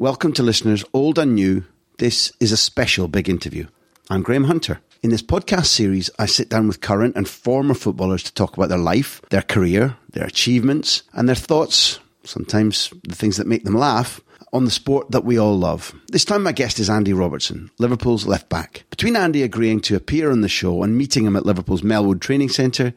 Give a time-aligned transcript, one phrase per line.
[0.00, 1.64] Welcome to listeners old and new.
[1.98, 3.66] This is a special big interview.
[4.08, 4.78] I'm Graham Hunter.
[5.02, 8.68] In this podcast series, I sit down with current and former footballers to talk about
[8.68, 13.74] their life, their career, their achievements, and their thoughts, sometimes the things that make them
[13.74, 14.20] laugh,
[14.52, 15.92] on the sport that we all love.
[16.06, 18.84] This time, my guest is Andy Robertson, Liverpool's left back.
[18.90, 22.50] Between Andy agreeing to appear on the show and meeting him at Liverpool's Melwood Training
[22.50, 22.94] Centre,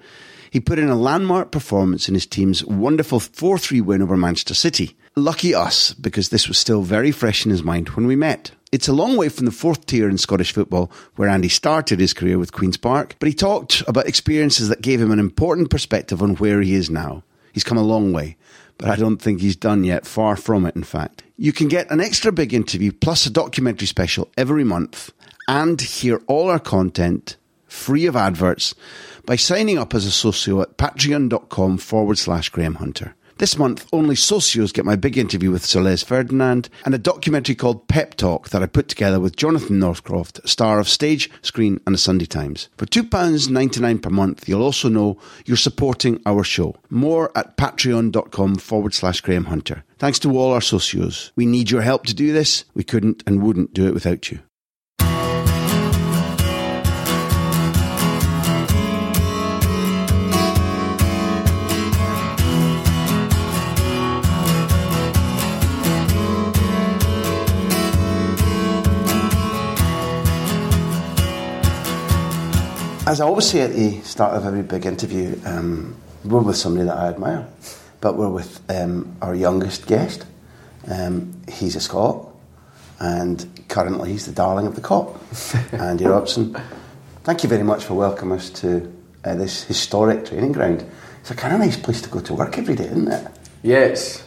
[0.52, 4.53] he put in a landmark performance in his team's wonderful 4 3 win over Manchester
[4.53, 4.95] City.
[5.16, 8.52] Lucky us, because this was still very fresh in his mind when we met.
[8.72, 12.14] It's a long way from the fourth tier in Scottish football, where Andy started his
[12.14, 16.22] career with Queen's Park, but he talked about experiences that gave him an important perspective
[16.22, 17.23] on where he is now.
[17.52, 18.38] He's come a long way,
[18.78, 21.23] but I don't think he's done yet, far from it, in fact.
[21.36, 25.12] You can get an extra big interview plus a documentary special every month
[25.50, 27.36] and hear all our content
[27.68, 28.75] free of adverts
[29.25, 33.14] by signing up as a socio at patreon.com forward slash Graham Hunter.
[33.42, 37.88] This month, only socios get my big interview with Les Ferdinand and a documentary called
[37.88, 41.97] Pep Talk that I put together with Jonathan Northcroft, star of Stage, Screen and the
[41.97, 42.69] Sunday Times.
[42.78, 46.75] For £2.99 per month, you'll also know you're supporting our show.
[46.91, 49.85] More at patreon.com forward slash Graham Hunter.
[49.97, 51.31] Thanks to all our socios.
[51.35, 52.66] We need your help to do this.
[52.75, 54.38] We couldn't and wouldn't do it without you.
[73.11, 76.85] As I always say at the start of every big interview, um, we're with somebody
[76.85, 77.45] that I admire,
[77.99, 80.25] but we're with um, our youngest guest.
[80.89, 82.33] Um, he's a Scot,
[83.01, 85.19] and currently he's the darling of the Kop,
[85.73, 86.55] Andy Robertson.
[87.25, 88.89] Thank you very much for welcoming us to
[89.25, 90.89] uh, this historic training ground.
[91.19, 93.28] It's a kind of nice place to go to work every day, isn't it?
[93.61, 94.23] Yeah, it's,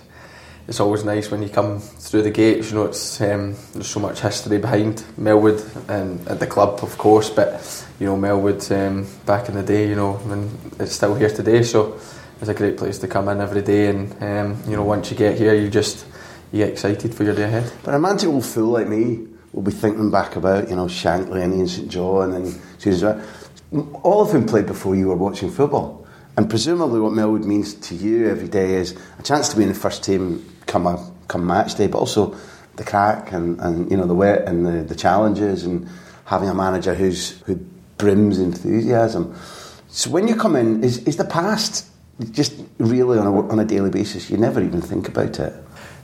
[0.69, 2.69] it's always nice when you come through the gates.
[2.69, 6.99] You know, it's um, there's so much history behind Melwood and at the club, of
[6.99, 7.31] course.
[7.31, 11.31] But you know, Melwood um, back in the day, you know, and it's still here
[11.31, 11.63] today.
[11.63, 11.99] So
[12.41, 13.89] it's a great place to come in every day.
[13.89, 16.07] And um, you know, once you get here, you just
[16.53, 17.73] you get excited for your day ahead.
[17.83, 21.43] But a romantic old fool like me will be thinking back about, you know, Shankly
[21.43, 22.61] and St John and.
[24.05, 26.07] All of whom played before you were watching football.
[26.37, 29.69] And presumably, what Melwood means to you every day is a chance to be in
[29.69, 32.37] the first team come a, come match day, but also
[32.77, 35.89] the crack and, and you know the wet and the, the challenges and
[36.25, 37.55] having a manager who's who
[37.99, 39.35] brims enthusiasm.
[39.89, 41.87] So when you come in, is is the past
[42.31, 44.31] just really on a, on a daily basis?
[44.31, 45.53] You never even think about it.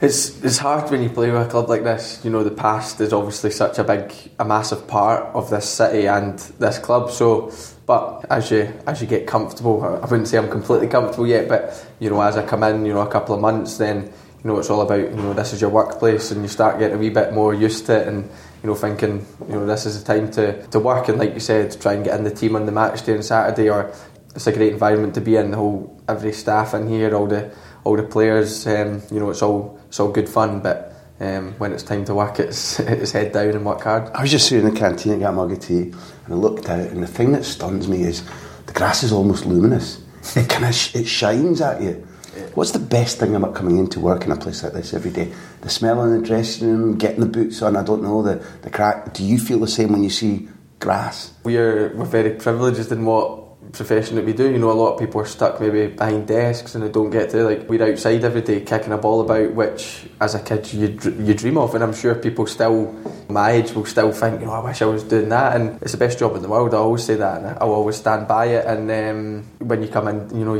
[0.01, 2.19] It's it's hard when you play with a club like this.
[2.23, 6.07] You know, the past is obviously such a big, a massive part of this city
[6.07, 7.11] and this club.
[7.11, 7.51] So,
[7.85, 11.85] but as you as you get comfortable, I wouldn't say I'm completely comfortable yet, but
[11.99, 14.05] you know, as I come in, you know, a couple of months, then
[14.43, 16.95] you know it's all about you know this is your workplace, and you start getting
[16.95, 18.27] a wee bit more used to it, and
[18.63, 21.39] you know thinking you know this is the time to to work, and like you
[21.39, 23.93] said, try and get in the team on the match day on Saturday, or
[24.35, 25.51] it's a great environment to be in.
[25.51, 27.51] The whole every staff in here, all the
[27.83, 31.71] all the players, um, you know, it's all it's all good fun, but um, when
[31.71, 34.11] it's time to work, it's it's head down and work hard.
[34.13, 35.91] I was just sitting in the canteen and got a mug of tea,
[36.25, 38.23] and I looked out, and the thing that stuns me is
[38.65, 40.03] the grass is almost luminous.
[40.35, 42.07] it kind of sh- it shines at you.
[42.55, 45.31] What's the best thing about coming into work in a place like this every day?
[45.61, 47.75] The smell in the dressing room, getting the boots on.
[47.75, 49.13] I don't know the the crack.
[49.13, 50.49] Do you feel the same when you see
[50.79, 51.33] grass?
[51.43, 53.41] We're we're very privileged in what
[53.73, 54.51] profession that we do.
[54.51, 57.29] You know, a lot of people are stuck maybe behind desks and they don't get
[57.31, 60.87] to like we're outside every day kicking a ball about, which as a kid you
[61.19, 62.93] you dream of, and I'm sure people still
[63.29, 65.93] my age will still think, you know, I wish I was doing that, and it's
[65.93, 66.73] the best job in the world.
[66.73, 68.65] I always say that, and I'll always stand by it.
[68.65, 70.55] And um, when you come in, you know,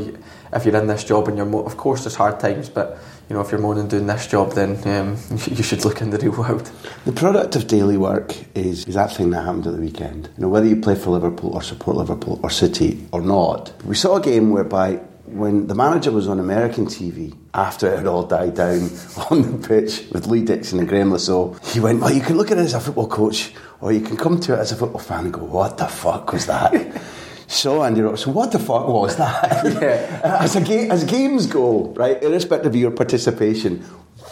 [0.52, 3.34] if you're in this job and you're, mo- of course, there's hard times, but you
[3.34, 5.16] know, if you're more than doing this job, then um,
[5.50, 6.70] you should look in the real world.
[7.04, 10.28] The product of daily work is, is that thing that happened at the weekend.
[10.36, 13.94] You know, whether you play for Liverpool or support Liverpool or City or not, we
[13.94, 18.24] saw a game whereby when the manager was on American TV after it had all
[18.24, 18.90] died down
[19.30, 22.50] on the pitch with Lee Dixon and Le Saux, he went, Well, you can look
[22.50, 25.00] at it as a football coach or you can come to it as a football
[25.00, 27.02] fan and go, What the fuck was that?
[27.52, 29.62] So Andy Robertson, so what the fuck was that?
[29.82, 30.38] Yeah.
[30.40, 33.80] as, a ga- as games go, right, irrespective of your participation,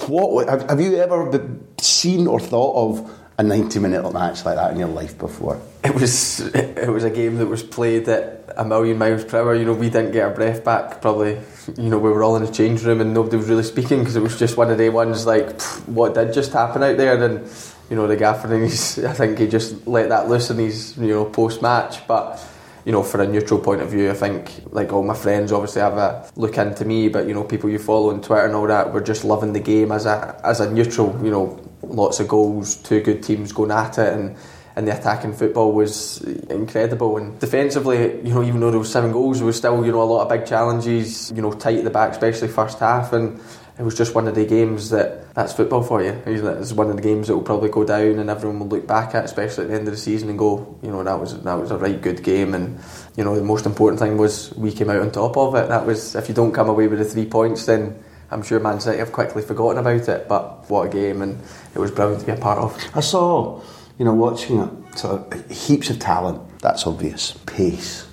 [0.06, 4.72] what have, have you ever seen or thought of a 90 minute match like that
[4.72, 5.60] in your life before?
[5.84, 9.54] It was it was a game that was played at a million miles per hour.
[9.54, 11.02] You know, we didn't get our breath back.
[11.02, 11.38] Probably,
[11.76, 14.16] you know, we were all in the change room and nobody was really speaking because
[14.16, 17.22] it was just one of the ones like, what did just happen out there?
[17.22, 17.46] And
[17.90, 21.08] you know, the gaffer, he's, I think he just let that loose in his you
[21.08, 22.42] know post match, but
[22.84, 25.82] you know, for a neutral point of view, I think like all my friends obviously
[25.82, 28.66] have a look into me, but you know, people you follow on Twitter and all
[28.66, 31.18] that, we're just loving the game as a as a neutral.
[31.22, 34.36] You know, lots of goals, two good teams going at it, and
[34.76, 37.18] and the attacking football was incredible.
[37.18, 40.02] And defensively, you know, even though there was seven goals, there was still you know
[40.02, 41.30] a lot of big challenges.
[41.34, 43.40] You know, tight at the back, especially first half, and
[43.80, 46.10] it was just one of the games that that's football for you.
[46.26, 49.14] It's one of the games that will probably go down and everyone will look back
[49.14, 51.54] at, especially at the end of the season, and go, you know, that was that
[51.54, 52.52] was a right good game.
[52.52, 52.78] And
[53.16, 55.68] you know, the most important thing was we came out on top of it.
[55.68, 58.80] That was if you don't come away with the three points, then I'm sure Man
[58.80, 60.28] City have quickly forgotten about it.
[60.28, 61.40] But what a game, and
[61.74, 62.76] it was brilliant to be a part of.
[62.94, 63.62] I saw,
[63.98, 66.58] you know, watching it, of heaps of talent.
[66.58, 67.32] That's obvious.
[67.46, 68.06] Pace,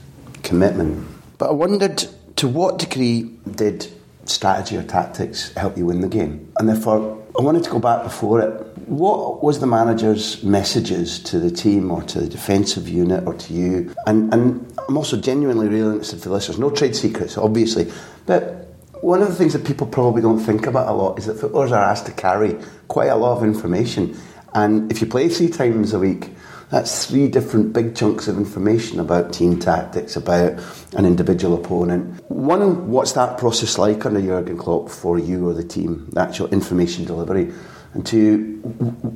[0.43, 1.05] commitment.
[1.37, 2.05] But I wondered
[2.37, 3.91] to what degree did
[4.29, 6.51] strategy or tactics help you win the game.
[6.57, 8.77] And therefore, I wanted to go back before it.
[8.87, 13.53] What was the manager's messages to the team or to the defensive unit or to
[13.53, 13.93] you?
[14.05, 16.57] And, and I'm also genuinely really interested for listeners.
[16.57, 17.91] No trade secrets, obviously.
[18.25, 18.67] But
[19.01, 21.71] one of the things that people probably don't think about a lot is that footballers
[21.71, 22.57] are asked to carry
[22.87, 24.17] quite a lot of information.
[24.53, 26.31] And if you play three times a week,
[26.69, 30.59] that's three different big chunks of information about team tactics, about
[30.93, 32.21] an individual opponent.
[32.29, 36.47] One, what's that process like under Jurgen Klopp for you or the team, the actual
[36.49, 37.53] information delivery?
[37.93, 38.57] And two,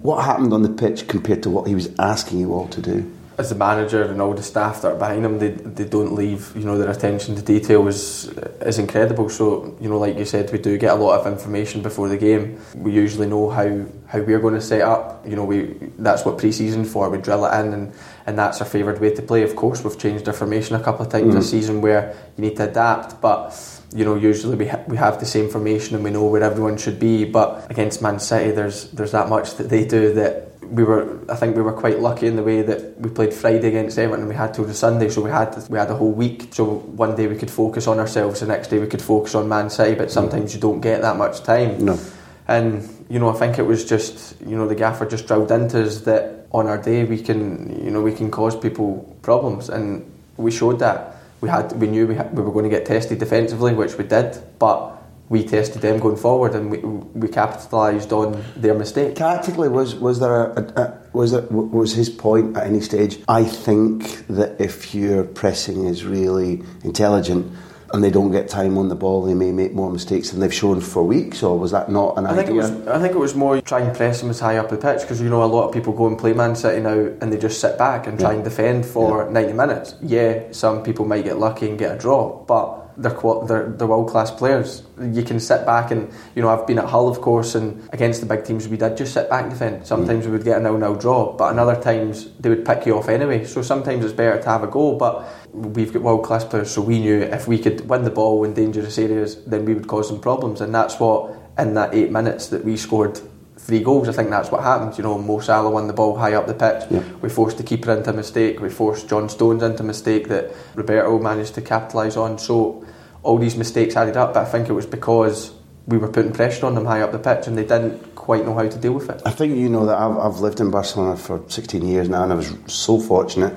[0.01, 3.12] what happened on the pitch compared to what he was asking you all to do?
[3.37, 6.51] As the manager and all the staff that are behind him, they, they don't leave.
[6.55, 8.27] You know, their attention to detail is
[8.61, 9.29] is incredible.
[9.29, 12.17] So you know, like you said, we do get a lot of information before the
[12.17, 12.59] game.
[12.75, 15.25] We usually know how, how we're going to set up.
[15.27, 17.09] You know, we that's what pre-season for.
[17.09, 17.93] We drill it in, and,
[18.25, 19.43] and that's our favoured way to play.
[19.43, 21.37] Of course, we've changed our formation a couple of times mm.
[21.37, 23.53] this season where you need to adapt, but
[23.93, 26.77] you know, usually we, ha- we have the same formation and we know where everyone
[26.77, 27.25] should be.
[27.25, 31.35] But against Man City, there's there's that much that they do that we were I
[31.35, 34.29] think we were quite lucky in the way that we played Friday against Everton and
[34.29, 36.47] we had till the Sunday so we had we had a whole week.
[36.51, 39.50] So one day we could focus on ourselves the next day we could focus on
[39.50, 41.85] Man City but sometimes you don't get that much time.
[41.85, 42.00] No.
[42.47, 45.83] And you know I think it was just you know the gaffer just drilled into
[45.83, 50.09] us that on our day we can you know we can cause people problems and
[50.38, 51.17] we showed that.
[51.41, 54.06] We had we knew we, had, we were going to get tested defensively which we
[54.06, 55.00] did but
[55.31, 59.15] we tested them going forward and we, we capitalised on their mistake.
[59.15, 63.17] Tactically, was was there a, a, a, was it was his point at any stage?
[63.29, 67.49] I think that if your pressing is really intelligent
[67.93, 70.53] and they don't get time on the ball, they may make more mistakes than they've
[70.53, 71.41] shown for weeks.
[71.43, 72.43] Or was that not an I idea?
[72.43, 74.69] Think it was, I think it was more try and press them as high up
[74.69, 77.09] the pitch because you know a lot of people go and play Man City now
[77.21, 78.35] and they just sit back and try yeah.
[78.35, 79.31] and defend for yeah.
[79.31, 79.95] 90 minutes.
[80.01, 83.17] Yeah, some people might get lucky and get a draw, but they're,
[83.48, 84.84] they're, they're world class players.
[85.00, 88.22] You can sit back and, you know, I've been at Hull, of course, and against
[88.22, 89.86] the big teams, we did just sit back and defend.
[89.86, 90.27] Sometimes mm.
[90.27, 93.10] we would get a nil nil draw, but another times they would pick you off
[93.10, 93.46] anyway.
[93.46, 96.81] So sometimes it's better to have a goal, but we've got world class players, so
[96.81, 100.10] we knew if we could win the ball in dangerous areas, then we would cause
[100.10, 103.20] them problems, and that's what in that eight minutes that we scored
[103.58, 104.10] three goals.
[104.10, 104.98] I think that's what happened.
[104.98, 106.84] You know, Mo Salah won the ball high up the pitch.
[106.89, 107.03] Yeah.
[107.22, 108.60] We forced the keeper into a mistake.
[108.60, 112.39] We forced John Stones into a mistake that Roberto managed to capitalise on.
[112.39, 112.80] So
[113.23, 114.33] all these mistakes added up.
[114.33, 115.53] But I think it was because
[115.87, 118.53] we were putting pressure on them high up the pitch and they didn't quite know
[118.53, 119.21] how to deal with it.
[119.25, 122.31] I think you know that I've, I've lived in Barcelona for 16 years now and
[122.31, 123.55] I was so fortunate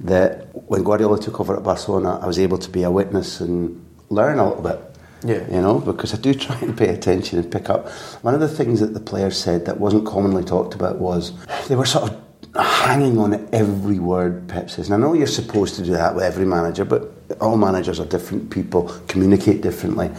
[0.00, 3.84] that when Guardiola took over at Barcelona, I was able to be a witness and
[4.10, 4.80] learn a little bit.
[5.24, 5.46] Yeah.
[5.50, 7.88] You know, because I do try and pay attention and pick up.
[8.22, 11.32] One of the things that the players said that wasn't commonly talked about was
[11.68, 14.90] they were sort of hanging on every word Pep says.
[14.90, 18.06] And I know you're supposed to do that with every manager, but all managers are
[18.06, 20.10] different people, communicate differently.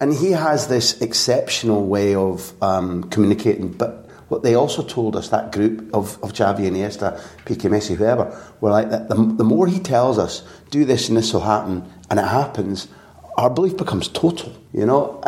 [0.00, 5.28] And he has this exceptional way of um, communicating, but what they also told us,
[5.28, 9.08] that group of, of Xavi, Iniesta, Piqué, Messi, whoever, were like that.
[9.08, 12.88] The, the more he tells us, do this and this will happen, and it happens,
[13.36, 14.52] our belief becomes total.
[14.72, 15.22] You know,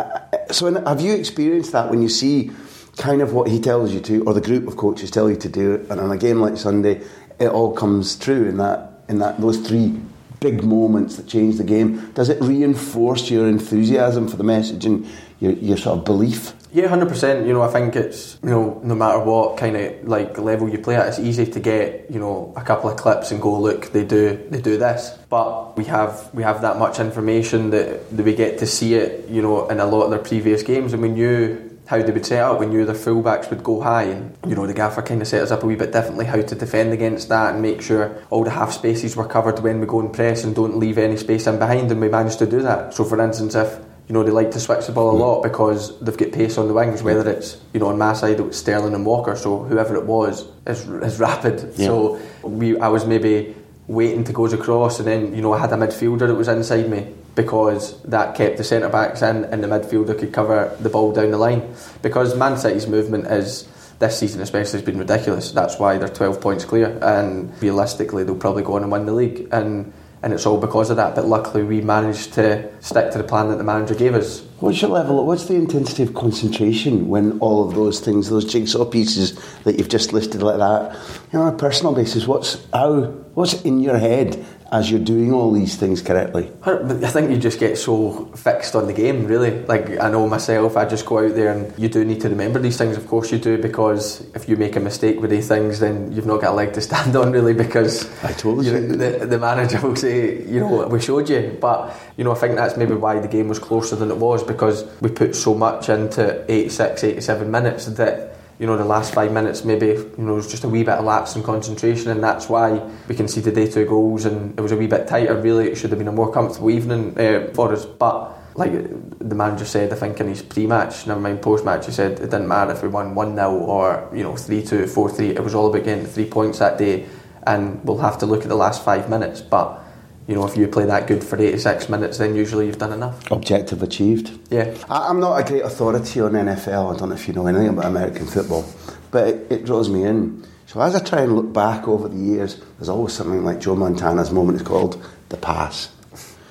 [0.51, 2.51] So, in, have you experienced that when you see
[2.97, 5.49] kind of what he tells you to, or the group of coaches tell you to
[5.49, 7.01] do, and on a game like Sunday,
[7.39, 9.99] it all comes true in that in that those three
[10.39, 12.11] big moments that change the game?
[12.11, 15.07] Does it reinforce your enthusiasm for the message and
[15.39, 16.53] your, your sort of belief?
[16.73, 17.47] Yeah, hundred percent.
[17.47, 20.77] You know, I think it's you know no matter what kind of like level you
[20.77, 23.87] play at, it's easy to get you know a couple of clips and go look
[23.93, 25.17] they do they do this.
[25.29, 29.29] But we have we have that much information that, that we get to see it
[29.29, 32.25] you know in a lot of their previous games, and we knew how they would
[32.25, 32.59] set up.
[32.59, 35.41] We knew their fullbacks would go high, and you know the gaffer kind of set
[35.41, 38.43] us up a wee bit differently how to defend against that and make sure all
[38.43, 41.47] the half spaces were covered when we go and press and don't leave any space
[41.47, 41.89] in behind.
[41.89, 42.93] And we managed to do that.
[42.93, 45.19] So, for instance, if you know they like to switch the ball a mm.
[45.19, 48.39] lot because they've got pace on the wings, whether it's you know on my side
[48.39, 51.73] it was Sterling and Walker, so whoever it was is, is rapid.
[51.77, 51.87] Yeah.
[51.87, 53.55] So we I was maybe
[53.87, 56.89] waiting to go across, and then you know I had a midfielder that was inside
[56.89, 61.13] me because that kept the centre backs in, and the midfielder could cover the ball
[61.13, 61.73] down the line.
[62.01, 65.51] Because Man City's movement is this season especially has been ridiculous.
[65.51, 69.13] That's why they're 12 points clear, and realistically they'll probably go on and win the
[69.13, 69.47] league.
[69.51, 71.15] And and it's all because of that.
[71.15, 74.41] But luckily, we managed to stick to the plan that the manager gave us.
[74.59, 75.23] What's your level?
[75.25, 79.89] What's the intensity of concentration when all of those things, those jigsaw pieces that you've
[79.89, 80.93] just listed like that,
[81.31, 83.03] you know, on a personal basis, what's how,
[83.35, 86.51] what's in your head as you're doing all these things correctly?
[86.63, 89.63] I think you just get so fixed on the game, really.
[89.65, 92.59] Like I know myself, I just go out there and you do need to remember
[92.59, 92.97] these things.
[92.97, 96.25] Of course you do, because if you make a mistake with these things, then you've
[96.25, 97.53] not got a leg to stand on, really.
[97.53, 101.57] Because I totally you know, the, the manager will say, you know, we showed you.
[101.59, 104.43] But you know, I think that's maybe why the game was closer than it was
[104.43, 109.31] because we put so much into 86, 87 minutes that you know, the last five
[109.31, 112.23] minutes maybe, you know, it was just a wee bit of lapse in concentration, and
[112.23, 112.71] that's why
[113.07, 115.39] we conceded day two goals, and it was a wee bit tighter.
[115.39, 117.85] Really, it should have been a more comfortable evening uh, for us.
[117.85, 118.71] But like
[119.19, 122.47] the manager said, I think in his pre-match, never mind post-match, he said it didn't
[122.47, 125.29] matter if we won one 0 or you know three four three.
[125.29, 127.05] It was all about getting three points that day,
[127.45, 129.83] and we'll have to look at the last five minutes, but.
[130.27, 133.31] You know, if you play that good for 86 minutes, then usually you've done enough.
[133.31, 134.37] Objective achieved.
[134.51, 134.77] Yeah.
[134.89, 136.95] I, I'm not a great authority on NFL.
[136.95, 138.65] I don't know if you know anything about American football,
[139.09, 140.45] but it, it draws me in.
[140.65, 143.75] So as I try and look back over the years, there's always something like Joe
[143.75, 145.89] Montana's moment is called the pass.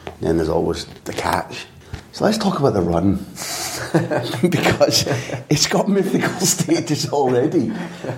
[0.06, 1.66] And then there's always the catch.
[2.12, 3.16] So let's talk about the run.
[4.50, 5.06] because
[5.50, 7.70] it's got mythical status already.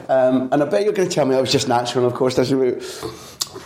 [0.08, 2.36] Um, and I bet you're going to tell me I was just natural, of course.
[2.36, 2.80] That's about,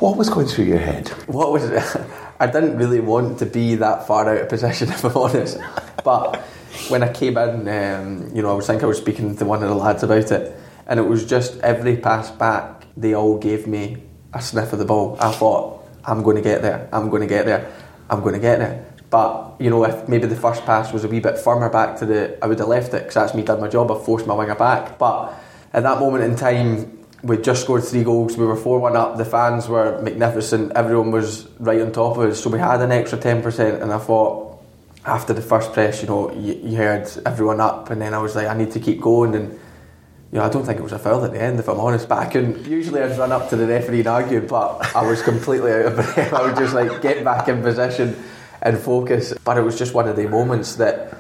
[0.01, 1.09] what was going through your head?
[1.27, 1.65] what was?
[2.41, 5.59] I didn't really want to be that far out of position, if I'm honest.
[6.05, 6.41] But
[6.89, 9.63] when I came in, um, you know, I was thinking I was speaking to one
[9.63, 13.67] of the lads about it, and it was just every pass back, they all gave
[13.67, 15.17] me a sniff of the ball.
[15.21, 17.73] I thought, I'm going to get there, I'm going to get there,
[18.11, 18.87] I'm going to get there.
[19.09, 22.07] But, you know, if maybe the first pass was a wee bit firmer back to
[22.07, 24.35] the, I would have left it, because that's me done my job, I've forced my
[24.35, 24.99] winger back.
[24.99, 25.35] But
[25.73, 28.37] at that moment in time, we'd just scored three goals.
[28.37, 29.17] We were 4 1 up.
[29.17, 30.73] The fans were magnificent.
[30.75, 32.43] Everyone was right on top of us.
[32.43, 33.83] So we had an extra 10%.
[33.83, 34.61] And I thought,
[35.05, 37.91] after the first press, you know, you, you heard everyone up.
[37.91, 39.35] And then I was like, I need to keep going.
[39.35, 41.81] And, you know, I don't think it was a foul at the end, if I'm
[41.81, 42.09] honest.
[42.09, 42.39] But I.
[42.39, 45.95] Usually I'd run up to the referee and argue, but I was completely out of
[46.15, 46.33] breath.
[46.33, 48.17] I was just like, get back in position
[48.63, 49.35] and focus.
[49.45, 51.17] But it was just one of the moments that,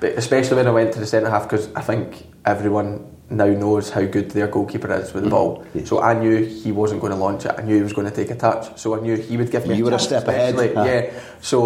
[0.00, 3.90] but especially when I went to the centre half, because I think everyone now knows
[3.90, 5.64] how good their goalkeeper is with the ball.
[5.84, 7.52] So I knew he wasn't going to launch it.
[7.58, 8.78] I knew he was going to take a touch.
[8.78, 9.74] So I knew he would give me.
[9.76, 10.54] You a were a step ahead.
[10.54, 10.84] especially- Ah.
[10.84, 11.10] Yeah.
[11.40, 11.58] So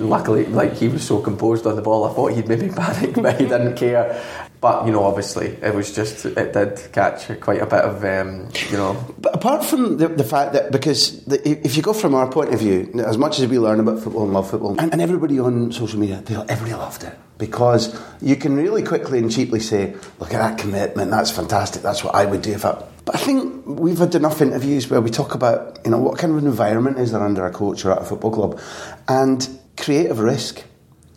[0.00, 3.40] luckily, like he was so composed on the ball, I thought he'd maybe panic, but
[3.40, 4.20] he didn't care.
[4.66, 8.48] But you know, obviously, it was just it did catch quite a bit of um,
[8.68, 8.96] you know.
[9.16, 12.52] But apart from the, the fact that, because the, if you go from our point
[12.52, 15.38] of view, as much as we learn about football and love football, and, and everybody
[15.38, 17.16] on social media, they, everybody loved it.
[17.38, 22.02] Because you can really quickly and cheaply say, look at that commitment, that's fantastic, that's
[22.02, 22.72] what I would do if I.
[23.04, 26.36] But I think we've had enough interviews where we talk about, you know, what kind
[26.36, 28.60] of environment is there under a coach or at a football club?
[29.06, 30.64] And creative risk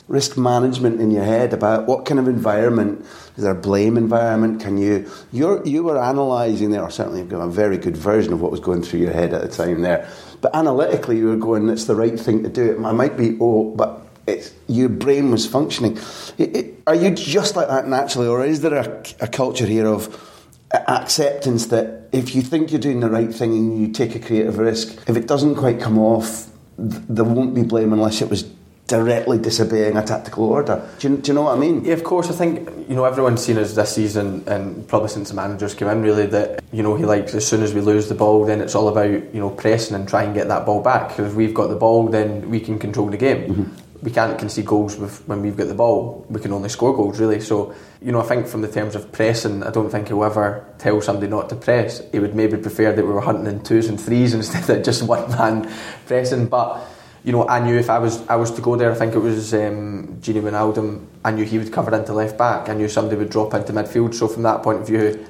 [0.10, 3.06] risk management in your head about what kind of environment
[3.38, 4.60] is there a blame environment?
[4.60, 8.34] Can you you're, you were analysing there or certainly you've got a very good version
[8.34, 10.10] of what was going through your head at the time there.
[10.42, 12.72] But analytically you were going it's the right thing to do.
[12.72, 15.98] It might be oh but it's, your brain was functioning.
[16.38, 19.86] It, it, are you just like that naturally or is there a, a culture here
[19.86, 20.26] of
[20.72, 24.58] acceptance that if you think you're doing the right thing and you take a creative
[24.58, 28.44] risk if it doesn't quite come off th- there won't be blame unless it was
[28.90, 30.90] directly disobeying a tactical order.
[31.00, 31.86] Do you, do you know what I mean?
[31.86, 32.30] Yeah, of course.
[32.30, 35.88] I think you know everyone's seen us this season, and probably since the managers came
[35.88, 38.60] in, really that you know he likes as soon as we lose the ball, then
[38.60, 41.10] it's all about you know pressing and try and get that ball back.
[41.10, 43.50] Because if we've got the ball, then we can control the game.
[43.50, 43.76] Mm-hmm.
[44.02, 46.26] we can't concede goals with, when we've got the ball.
[46.30, 47.42] We can only score goals, really.
[47.42, 50.66] So, you know, I think from the terms of pressing, I don't think he'll ever
[50.78, 52.02] tell somebody not to press.
[52.12, 55.04] He would maybe prefer that we were hunting in twos and threes instead of just
[55.04, 55.70] one man
[56.08, 56.48] pressing.
[56.48, 56.80] But
[57.24, 59.20] you know, I knew if I was I was to go there, I think it
[59.20, 61.06] was um, Gini Wijnaldum.
[61.24, 62.70] I knew he would cover into left back.
[62.70, 64.14] I knew somebody would drop into midfield.
[64.16, 65.26] So from that point of view,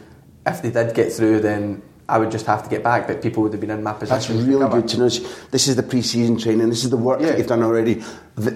[0.45, 3.43] if they did get through, then I would just have to get back, but people
[3.43, 4.35] would have been in my position.
[4.35, 5.09] That's really good to know.
[5.51, 6.69] This is the pre-season training.
[6.69, 7.27] This is the work yeah.
[7.27, 8.03] that you've done already.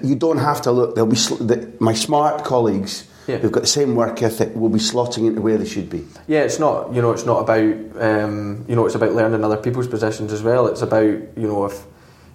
[0.02, 0.94] You don't have to look.
[0.94, 3.38] There'll be the, my smart colleagues yeah.
[3.38, 6.04] who've got the same work ethic will be slotting into where they should be.
[6.26, 6.92] Yeah, it's not.
[6.92, 8.02] You know, it's not about.
[8.02, 10.66] Um, you know, it's about learning other people's positions as well.
[10.66, 11.84] It's about you know if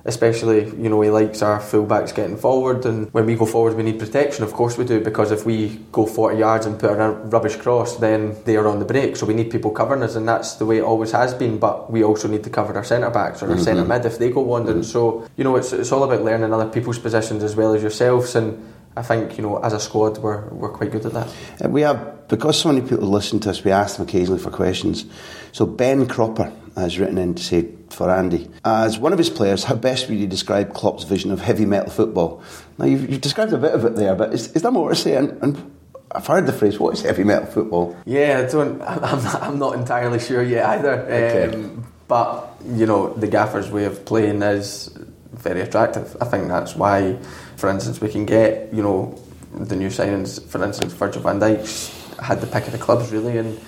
[0.09, 3.83] especially you know he likes our fullbacks getting forward and when we go forward we
[3.83, 7.11] need protection of course we do because if we go 40 yards and put a
[7.35, 10.27] rubbish cross then they are on the break so we need people covering us and
[10.27, 13.09] that's the way it always has been but we also need to cover our centre
[13.09, 13.63] backs or our mm-hmm.
[13.63, 14.97] centre mid if they go wandering mm-hmm.
[14.97, 18.35] so you know it's, it's all about learning other people's positions as well as yourselves
[18.35, 18.61] and
[18.97, 21.27] I think you know as a squad we're, we're quite good at that
[21.63, 24.51] uh, we have because so many people listen to us we ask them occasionally for
[24.51, 25.05] questions
[25.51, 28.49] so Ben Cropper has written in to say for Andy.
[28.63, 31.89] As one of his players, how best would you describe Klopp's vision of heavy metal
[31.89, 32.41] football?
[32.77, 34.95] Now, you've, you've described a bit of it there, but is, is there more to
[34.95, 35.15] say?
[35.15, 35.75] And, and,
[36.11, 37.95] I've heard the phrase, what is heavy metal football?
[38.05, 41.01] Yeah, I don't, I'm, not, I'm not entirely sure yet either.
[41.01, 41.53] Okay.
[41.53, 44.87] Um, but, you know, the gaffer's way of playing is
[45.33, 46.17] very attractive.
[46.19, 47.19] I think that's why,
[47.57, 49.21] for instance, we can get, you know,
[49.53, 53.37] the new signings, for instance, Virgil van Dijk's had the pick of the clubs really,
[53.37, 53.59] and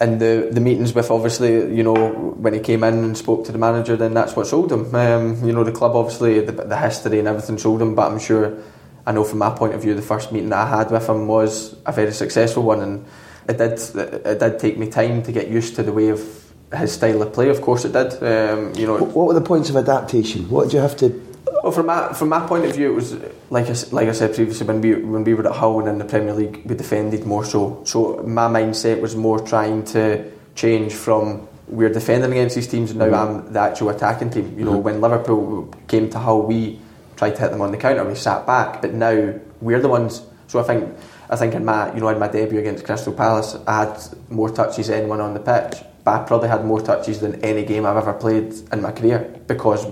[0.00, 3.52] and the the meetings with obviously you know when he came in and spoke to
[3.52, 4.94] the manager then that's what sold him.
[4.94, 8.18] Um, you know the club obviously the, the, history and everything sold him but I'm
[8.18, 8.56] sure
[9.06, 11.26] I know from my point of view the first meeting that I had with him
[11.26, 13.06] was a very successful one and
[13.48, 13.80] it did
[14.24, 16.20] it did take me time to get used to the way of
[16.76, 17.48] his style of play.
[17.48, 18.22] Of course it did.
[18.22, 20.48] Um, you know what were the points of adaptation?
[20.48, 21.08] What did you have to
[21.68, 23.12] well, from my from my point of view, it was
[23.50, 25.98] like I, like I said previously when we when we were at Hull and in
[25.98, 27.82] the Premier League, we defended more so.
[27.84, 33.00] So my mindset was more trying to change from we're defending against these teams, and
[33.00, 33.46] now mm-hmm.
[33.46, 34.58] I'm the actual attacking team.
[34.58, 34.82] You know, mm-hmm.
[34.82, 36.80] when Liverpool came to Hull, we
[37.16, 40.22] tried to hit them on the counter, we sat back, but now we're the ones.
[40.46, 40.96] So I think
[41.28, 44.00] I think in my you know in my debut against Crystal Palace, I had
[44.30, 45.84] more touches than anyone on the pitch.
[46.02, 49.18] But I probably had more touches than any game I've ever played in my career
[49.46, 49.84] because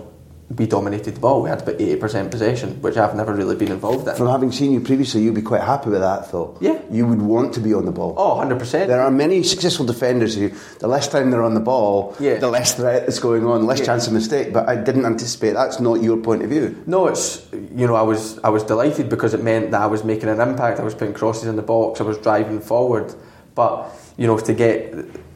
[0.55, 1.43] we dominated the ball.
[1.43, 4.15] We had about 80% possession, which I've never really been involved in.
[4.15, 6.57] From having seen you previously, you'd be quite happy with that, though.
[6.61, 6.81] Yeah.
[6.89, 8.15] You would want to be on the ball.
[8.17, 8.87] Oh, 100%.
[8.87, 12.39] There are many successful defenders who, the less time they're on the ball, yeah.
[12.39, 13.87] the less threat is going on, the less yeah.
[13.87, 14.53] chance of mistake.
[14.53, 16.81] But I didn't anticipate that's not your point of view.
[16.87, 20.05] No, it's, you know, I was, I was delighted because it meant that I was
[20.05, 20.79] making an impact.
[20.79, 23.13] I was putting crosses in the box, I was driving forward.
[23.57, 24.95] But, you know, to get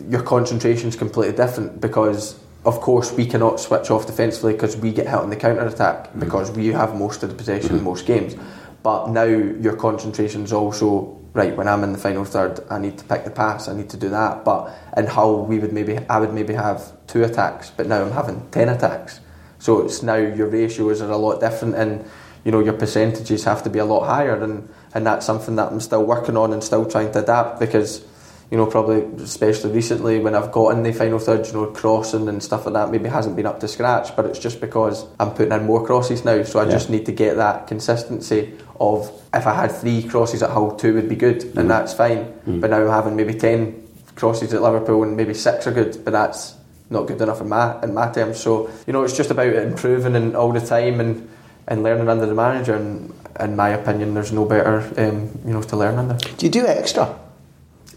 [0.09, 4.93] your concentration is completely different because of course, we cannot switch off defensively because we
[4.93, 6.21] get hit on the counter attack mm-hmm.
[6.21, 7.85] because we have most of the possession in mm-hmm.
[7.87, 8.37] most games.
[8.83, 11.57] But now your concentration is also right.
[11.57, 13.69] When I'm in the final third, I need to pick the pass.
[13.69, 14.45] I need to do that.
[14.45, 18.13] But in Hull, we would maybe I would maybe have two attacks, but now I'm
[18.13, 19.21] having ten attacks.
[19.59, 22.09] So it's now your ratios are a lot different, and
[22.45, 25.73] you know your percentages have to be a lot higher, and and that's something that
[25.73, 28.03] I'm still working on and still trying to adapt because
[28.51, 32.29] you know, probably especially recently when I've got in the final third, you know, crossing
[32.29, 35.31] and stuff like that maybe hasn't been up to scratch, but it's just because I'm
[35.31, 36.73] putting in more crosses now, so I yeah.
[36.73, 40.95] just need to get that consistency of if I had three crosses at Hull, two
[40.95, 41.57] would be good, mm.
[41.59, 42.25] and that's fine.
[42.47, 42.61] Mm.
[42.61, 43.87] But now I'm having maybe ten
[44.17, 46.57] crosses at Liverpool and maybe six are good, but that's
[46.91, 48.41] not good enough in my in my terms.
[48.41, 51.29] So you know, it's just about improving and all the time and
[51.69, 52.75] and learning under the manager.
[52.75, 56.15] And in my opinion, there's no better um, you know to learn under.
[56.15, 57.17] Do you do extra?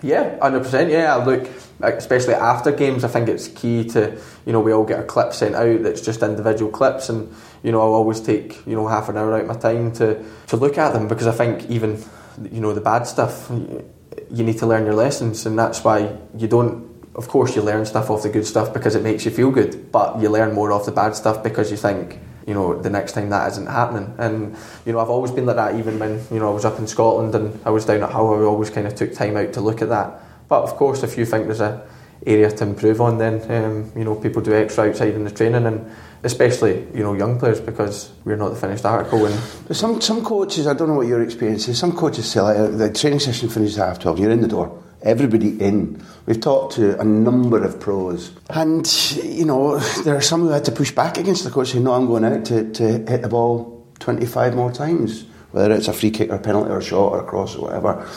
[0.04, 0.92] Yeah, hundred percent.
[0.92, 1.50] Yeah, look,
[1.82, 5.32] especially after games, I think it's key to you know we all get a clip
[5.32, 9.08] sent out that's just individual clips, and you know I'll always take you know half
[9.08, 12.04] an hour out of my time to to look at them because I think even
[12.52, 16.48] you know the bad stuff you need to learn your lessons, and that's why you
[16.48, 16.92] don't.
[17.16, 19.92] Of course, you learn stuff off the good stuff because it makes you feel good,
[19.92, 23.14] but you learn more off the bad stuff because you think you know, the next
[23.14, 24.14] time that isn't happening.
[24.18, 26.80] And, you know, I've always been like that even when, you know, I was up
[26.80, 29.54] in Scotland and I was down at Hull, I always kind of took time out
[29.54, 30.22] to look at that.
[30.48, 31.88] But of course, if you think there's a
[32.26, 35.66] area to improve on, then, um, you know, people do extra outside in the training
[35.66, 35.90] and
[36.24, 39.26] especially, you know, young players because we're not the finished article.
[39.26, 42.78] And some, some coaches, I don't know what your experience is, some coaches say like,
[42.78, 46.04] the training session finishes at half 12, you're in the door everybody in.
[46.26, 48.88] We've talked to a number of pros, and
[49.24, 51.94] you know there are some who had to push back against the coach, saying, "No,
[51.94, 56.12] I'm going out to, to hit the ball 25 more times, whether it's a free
[56.12, 58.08] kick or penalty or shot or cross or whatever."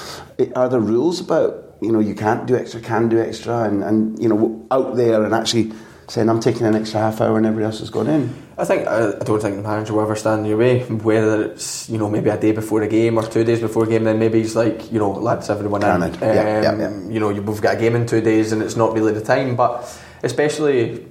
[0.55, 4.23] Are there rules about you know you can't do extra, can do extra, and, and
[4.23, 5.73] you know out there and actually
[6.09, 8.46] saying I'm taking an extra half hour and everybody else has gone in?
[8.59, 10.81] I think I, I don't think the manager will ever stand in your way.
[10.85, 13.87] Whether it's you know maybe a day before a game or two days before a
[13.87, 15.89] game, then maybe he's like you know lads, everyone in.
[15.91, 17.09] Um, yeah, yeah, yeah.
[17.09, 19.57] You know we've got a game in two days and it's not really the time.
[19.57, 19.87] But
[20.23, 21.07] especially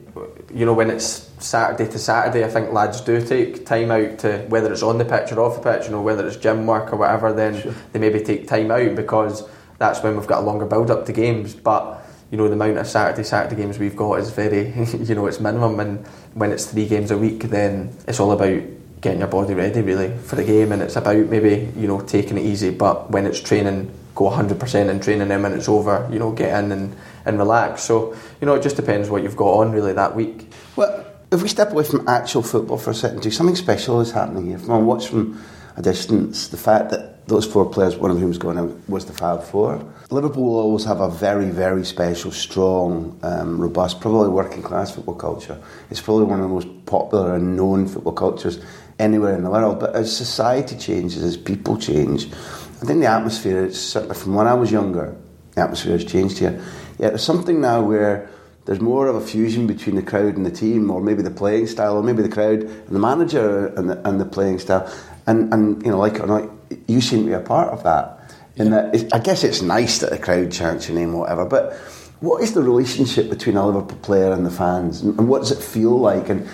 [0.54, 4.40] you know when it's Saturday to Saturday, I think lads do take time out to
[4.50, 5.86] whether it's on the pitch or off the pitch.
[5.86, 7.76] You know whether it's gym work or whatever, then Sure.
[7.92, 11.14] they maybe take time out because that's when we've got a longer build up to
[11.14, 11.54] games.
[11.54, 14.70] But you know the amount of Saturday Saturday games we've got is very
[15.04, 18.62] you know it's minimum, and when it's three games a week, then it's all about
[19.02, 22.38] getting your body ready really for the game, and it's about maybe you know taking
[22.38, 22.72] it easy.
[22.72, 26.64] But when it's training, go 100% in training, and when it's over, you know get
[26.64, 27.84] in and, and relax.
[27.84, 30.52] So you know it just depends what you've got on really that week.
[30.76, 34.12] Well, if we step away from actual football for a second, do something special is
[34.12, 34.60] happening here.
[34.60, 35.44] From watch from
[35.76, 39.06] a distance, the fact that those four players, one of whom was going out, was
[39.06, 39.84] the Fab Four.
[40.12, 45.16] Liverpool will always have a very, very special, strong, um, robust, probably working class football
[45.16, 45.60] culture.
[45.90, 48.64] It's probably one of the most popular and known football cultures
[49.00, 49.80] anywhere in the world.
[49.80, 54.48] But as society changes, as people change, I think the atmosphere, is certainly from when
[54.48, 55.16] I was younger,
[55.54, 56.62] the atmosphere has changed here.
[57.00, 58.30] Yet there's something now where
[58.66, 61.68] there's more of a fusion between the crowd and the team, or maybe the playing
[61.68, 64.92] style, or maybe the crowd and the manager and the, and the playing style.
[65.28, 66.50] And, and you know, like or not,
[66.88, 68.34] you seem to be a part of that.
[68.56, 71.46] In that, it, I guess it's nice that the crowd chants your name, whatever.
[71.46, 71.74] But
[72.22, 75.62] what is the relationship between a Liverpool player and the fans, and, what does it
[75.62, 76.30] feel like?
[76.30, 76.48] And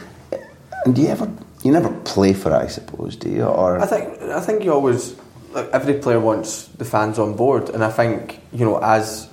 [0.83, 1.31] and do you ever,
[1.63, 3.43] you never play for it, I suppose, do you?
[3.43, 5.15] Or I think I think you always
[5.55, 9.29] every player wants the fans on board, and I think you know as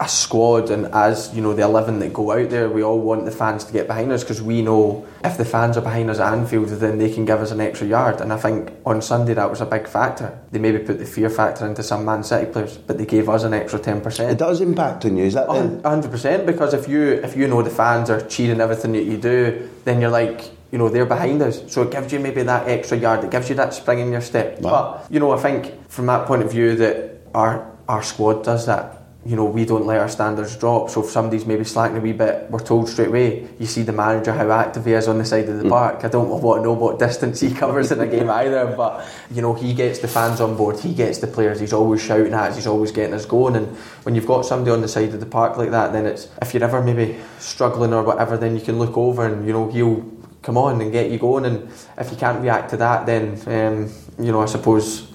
[0.00, 3.24] a squad and as you know the eleven that go out there, we all want
[3.24, 6.20] the fans to get behind us because we know if the fans are behind us
[6.20, 8.20] at Anfield, then they can give us an extra yard.
[8.20, 10.38] And I think on Sunday that was a big factor.
[10.52, 13.42] They maybe put the fear factor into some Man City players, but they gave us
[13.42, 15.24] an extra 10% it does impact on you.
[15.24, 15.82] Is that then?
[15.82, 19.16] hundred percent because if you if you know the fans are cheering everything that you
[19.16, 22.68] do, then you're like you know they're behind us, so it gives you maybe that
[22.68, 23.24] extra yard.
[23.24, 24.60] It gives you that spring in your step.
[24.60, 24.70] Wow.
[24.70, 28.66] But you know, I think from that point of view that our our squad does
[28.66, 28.97] that.
[29.26, 30.90] You know, we don't let our standards drop.
[30.90, 33.48] So if somebody's maybe slacking a wee bit, we're told straight away.
[33.58, 36.04] You see the manager how active he is on the side of the park.
[36.04, 39.42] I don't want to know what distance he covers in a game either, but you
[39.42, 40.78] know he gets the fans on board.
[40.78, 41.58] He gets the players.
[41.58, 42.56] He's always shouting at us.
[42.56, 43.56] He's always getting us going.
[43.56, 46.28] And when you've got somebody on the side of the park like that, then it's
[46.40, 49.68] if you're ever maybe struggling or whatever, then you can look over and you know
[49.68, 50.06] he'll
[50.42, 51.44] come on and get you going.
[51.44, 53.92] And if you can't react to that, then um,
[54.24, 55.07] you know I suppose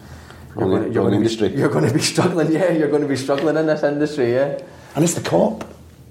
[0.57, 1.49] you're going, to, you're, going industry.
[1.49, 2.51] be, you're going to be struggling.
[2.51, 4.33] Yeah, you're going to be struggling in this industry.
[4.33, 4.61] Yeah,
[4.95, 5.65] And it's the Kop.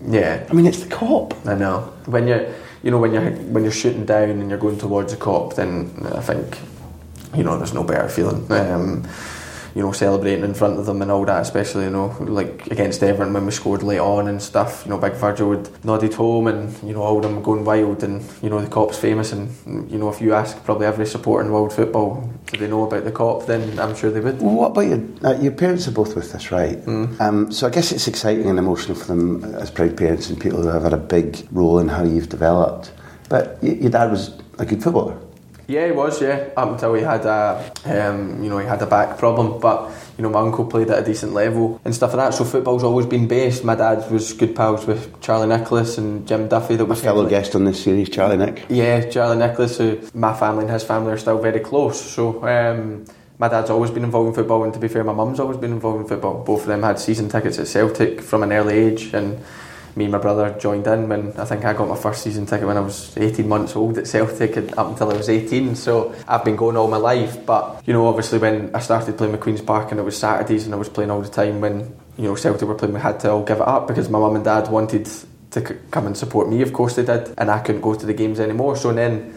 [0.07, 0.47] yeah.
[0.51, 1.35] I mean, it's the Kop.
[1.47, 2.53] I know when you're,
[2.83, 5.91] you know, when you're when you're shooting down and you're going towards a Kop, then
[6.15, 6.59] I think,
[7.37, 8.51] you know, there's no better feeling.
[8.51, 9.09] Um,
[9.75, 13.03] you know, celebrating in front of them and all that, especially you know, like against
[13.03, 14.83] Everton when we scored late on and stuff.
[14.85, 17.65] You know, Big Virgil would nod it home, and you know, all of them going
[17.65, 19.51] wild, and you know, the Kop's famous, and
[19.91, 23.05] you know, if you ask probably every supporter in world football, do they know about
[23.05, 23.47] the Kop?
[23.47, 24.41] Then I'm sure they would.
[24.43, 26.79] Well, what about your uh, your parents are both with us, right?
[27.21, 30.63] Um, so I guess it's exciting and emotional for them as proud parents and people
[30.63, 32.93] who have had a big role in how you've developed.
[33.29, 35.19] But y- your dad was a good footballer.
[35.73, 36.21] Yeah, he was.
[36.21, 39.59] Yeah, up until he had a, um, you know, he had a back problem.
[39.59, 42.35] But you know, my uncle played at a decent level and stuff like that.
[42.37, 43.65] So football's always been based.
[43.65, 46.77] My dad was good pals with Charlie Nicholas and Jim Duffy.
[46.77, 48.67] That A was fellow guest on this series, Charlie Nick.
[48.69, 49.79] Yeah, Charlie Nicholas.
[49.79, 51.99] Who my family and his family are still very close.
[52.01, 52.47] So.
[52.47, 53.07] Um,
[53.39, 55.73] my dad's always been involved in football, and to be fair, my mum's always been
[55.73, 56.45] involved in football.
[56.45, 59.43] Both of them had season tickets at Celtic from an early age, and
[59.97, 62.67] me and my brother joined in when I think I got my first season ticket
[62.67, 66.15] when I was 18 months old at Celtic and up until I was 18 so
[66.27, 67.45] I've been going all my life.
[67.45, 70.65] But you know obviously when I started playing with Queen's Park and it was Saturdays
[70.65, 73.21] and I was playing all the time when you know Celtic were playing we had
[73.21, 75.05] to all give it up because my mum and dad wanted
[75.51, 76.63] to c- come and support me.
[76.63, 77.35] Of course they did.
[77.37, 78.77] And I couldn't go to the games anymore.
[78.77, 79.35] So then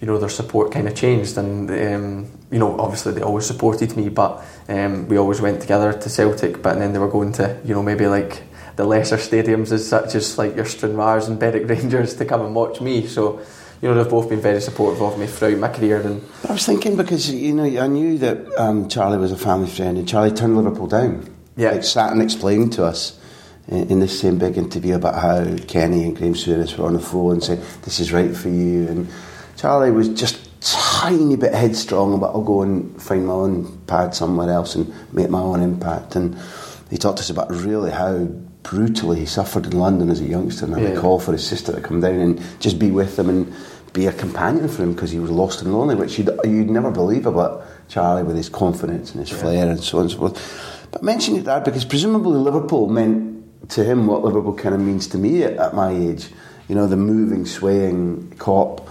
[0.00, 3.96] you know their support kind of changed and um, you know obviously they always supported
[3.96, 7.58] me but um, we always went together to Celtic but then they were going to
[7.64, 8.42] you know maybe like
[8.78, 12.54] the lesser stadiums as such as like your Stranraers and Berwick Rangers to come and
[12.54, 13.40] watch me so
[13.82, 16.64] you know they've both been very supportive of me throughout my career and I was
[16.64, 20.30] thinking because you know I knew that um, Charlie was a family friend, and Charlie
[20.30, 21.28] turned Liverpool down.
[21.56, 21.72] Yeah.
[21.72, 23.18] like sat and explained to us
[23.66, 27.00] in, in this same big interview about how Kenny and Graeme Souness were on the
[27.00, 29.08] phone and said this is right for you, and
[29.56, 34.50] Charlie was just tiny bit headstrong about I'll go and find my own pad somewhere
[34.50, 36.38] else and make my own impact, and
[36.90, 38.28] he talked to us about really how
[38.68, 40.98] brutally he suffered in London as a youngster and had Yeah.
[40.98, 43.52] a call for his sister to come down and just be with him and
[43.94, 46.90] be a companion for him because he was lost and lonely, which you'd, you'd never
[46.90, 50.88] believe about Charlie with his confidence and his flair and so on and so forth.
[50.90, 55.06] But mention your dad because presumably Liverpool meant to him what Liverpool kind of means
[55.08, 56.28] to me at, at my age.
[56.68, 58.86] you know, the moving, swaying Kop,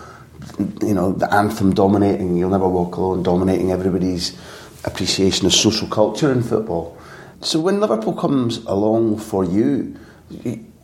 [0.81, 4.35] you know, the anthem dominating, you'll never walk alone, dominating everybody's
[4.85, 6.96] appreciation of social culture in football.
[7.41, 9.95] So when Liverpool comes along for you,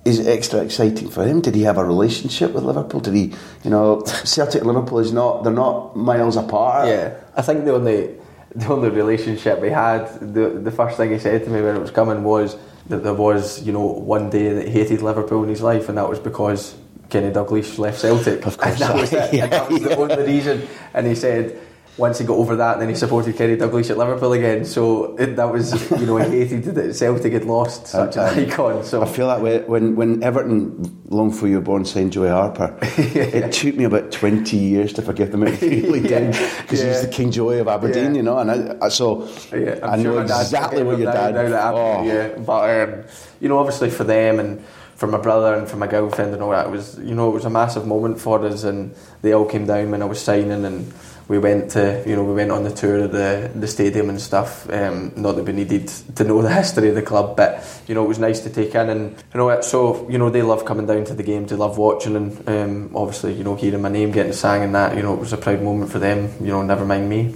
[0.06, 1.42] is it extra exciting for him?
[1.42, 3.00] Did he have a relationship with Liverpool?
[3.00, 6.88] Did he, you know, Celtic and Liverpool is not, they're not miles apart.
[6.88, 8.16] Yeah, I think the only
[8.56, 11.80] the only relationship we had, the the first thing he said to me when it
[11.80, 12.56] was coming was
[12.88, 15.98] that there was, you know, one day that he hated Liverpool in his life, and
[15.98, 16.76] that was because
[17.10, 18.46] Kenny Dalglish left Celtic.
[18.46, 19.34] Of course, and that was it.
[19.34, 20.68] yeah, and that was the only reason.
[20.94, 21.60] And he said
[21.96, 24.66] once he got over that, then he supported Kenny Dalglish at Liverpool again.
[24.66, 28.84] So it, that was, you know, he hated that Celtic had lost such an icon.
[28.84, 32.30] So I feel that way when when Everton, long before you were born, signed Joey
[32.30, 32.76] Harper.
[32.98, 35.44] It took me about twenty years to forgive them.
[35.48, 36.20] It really Yeah.
[36.32, 36.32] did
[36.64, 36.90] because Yeah.
[36.94, 38.18] he's the King Joey of Aberdeen, Yeah.
[38.18, 38.38] you know.
[38.40, 41.36] And I, I so Yeah, I sure know exactly forgetting what your now- dad.
[41.36, 43.04] now that oh, Yeah, but um,
[43.40, 44.64] you know, obviously for them and
[44.96, 47.34] for my brother and for my girlfriend and all that, it was you know it
[47.34, 50.66] was a massive moment for us, and they all came down when I was signing,
[50.66, 50.92] and
[51.28, 54.20] we went to you know we went on the tour of the the stadium and
[54.22, 54.70] stuff.
[54.70, 58.04] Um, not that we needed to know the history of the club, but you know
[58.04, 60.66] it was nice to take in, and you know it- so you know they love
[60.66, 63.90] coming down to the games, they love watching, and um, obviously you know hearing my
[63.90, 66.30] name getting sang and that, you know it was a proud moment for them.
[66.42, 67.36] You know, never mind me.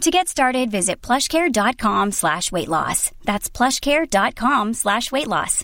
[0.00, 3.10] To get started, visit plushcare.com slash weight loss.
[3.24, 5.62] That's plushcare.com slash weight loss.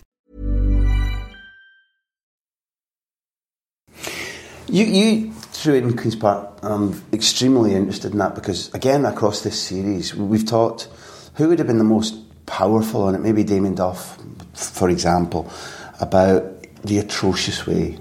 [4.69, 6.59] You, you threw in Queen's Park.
[6.61, 10.87] I'm extremely interested in that because, again, across this series, we've talked
[11.33, 13.21] who would have been the most powerful on it.
[13.21, 14.19] Maybe Damien Duff,
[14.53, 15.51] for example,
[15.99, 16.43] about
[16.83, 17.97] the atrocious way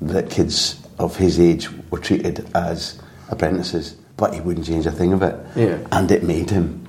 [0.00, 5.12] that kids of his age were treated as apprentices, but he wouldn't change a thing
[5.12, 5.34] of it.
[5.56, 5.78] Yeah.
[5.92, 6.86] And it made him.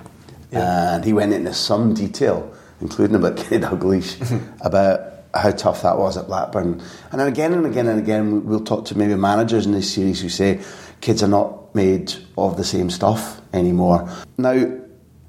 [0.51, 5.01] And he went into some detail, including about Kenny Dalglish, about
[5.33, 6.81] how tough that was at Blackburn.
[7.11, 9.93] And then again and again and again, we- we'll talk to maybe managers in this
[9.93, 10.61] series who say
[11.01, 14.09] kids are not made of the same stuff anymore.
[14.37, 14.71] Now,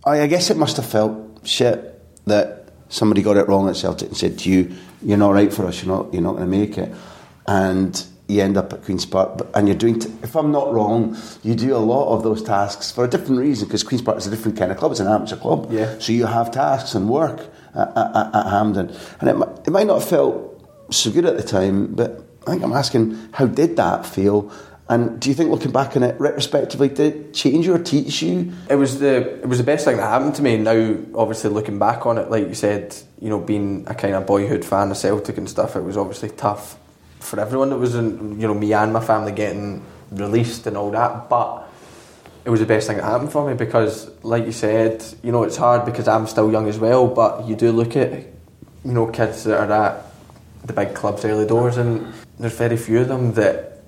[0.05, 4.09] I, I guess it must have felt shit that somebody got it wrong at Celtic
[4.09, 5.83] and said to you, "You're not right for us.
[5.85, 6.15] You're not.
[6.15, 6.95] You're not going to make it."
[7.47, 9.99] And you end up at Queens Park, and you're doing.
[9.99, 13.41] T- if I'm not wrong, you do a lot of those tasks for a different
[13.41, 14.91] reason because Queens Park is a different kind of club.
[14.93, 15.99] It's an amateur club, Yeah.
[15.99, 17.41] so you have tasks and work
[17.75, 20.55] at, at, at Hampden, and it, it might not have felt
[20.91, 24.53] so good at the time, but I think I'm asking, how did that feel?
[24.91, 28.23] And do you think, looking back on it retrospectively, did it change you or teach
[28.23, 28.53] you?
[28.71, 30.57] It was the it was the best thing that happened to me.
[30.57, 34.27] Now, obviously, looking back on it, like you said, you know, being a kind of
[34.27, 36.79] boyhood fan of Celtic and stuff, it was obviously tough
[37.21, 40.91] for everyone that was in, you know, me and my family getting released and all
[40.93, 41.29] that.
[41.29, 41.69] But
[42.45, 45.43] it was the best thing that happened for me because, like you said, you know,
[45.43, 47.07] it's hard because I'm still young as well.
[47.07, 48.13] But you do look at,
[48.85, 50.05] you know, kids that are at
[50.65, 53.83] the big clubs early doors, and there's very few of them that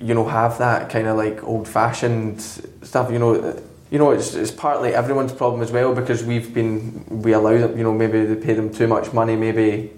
[0.00, 3.10] you know have that kind of like old fashioned stuff.
[3.10, 7.32] You know, you know it's, it's partly everyone's problem as well because we've been we
[7.32, 7.76] allow them.
[7.78, 9.36] You know, maybe they pay them too much money.
[9.36, 9.92] Maybe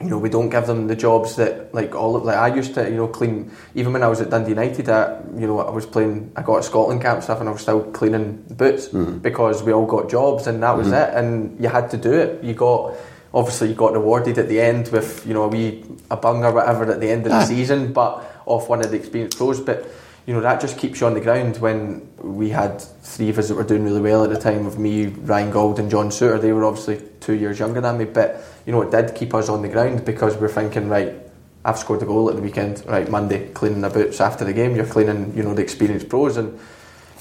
[0.00, 2.74] you know we don't give them the jobs that like all of like I used
[2.74, 2.88] to.
[2.88, 4.88] You know, clean even when I was at Dundee United.
[4.88, 6.32] I, you know, I was playing.
[6.36, 9.18] I got a Scotland camp stuff, and I was still cleaning boots hmm.
[9.18, 10.94] because we all got jobs, and that was hmm.
[10.94, 11.14] it.
[11.14, 12.42] And you had to do it.
[12.42, 12.94] You got
[13.32, 16.52] obviously you got rewarded at the end with you know a wee a bung or
[16.52, 17.44] whatever at the end of the ah.
[17.44, 19.60] season, but off one of the experienced pros.
[19.60, 19.86] But
[20.26, 21.58] you know that just keeps you on the ground.
[21.58, 24.78] When we had three of us that were doing really well at the time, of
[24.78, 28.04] me, Ryan Gauld, and John Souttar, they were obviously two years younger than me.
[28.04, 31.14] But you know it did keep us on the ground because we're thinking right.
[31.62, 32.82] I've scored a goal at the weekend.
[32.86, 34.74] Right, Monday, cleaning the boots after the game.
[34.74, 36.58] You're cleaning, you know, the experienced pros, and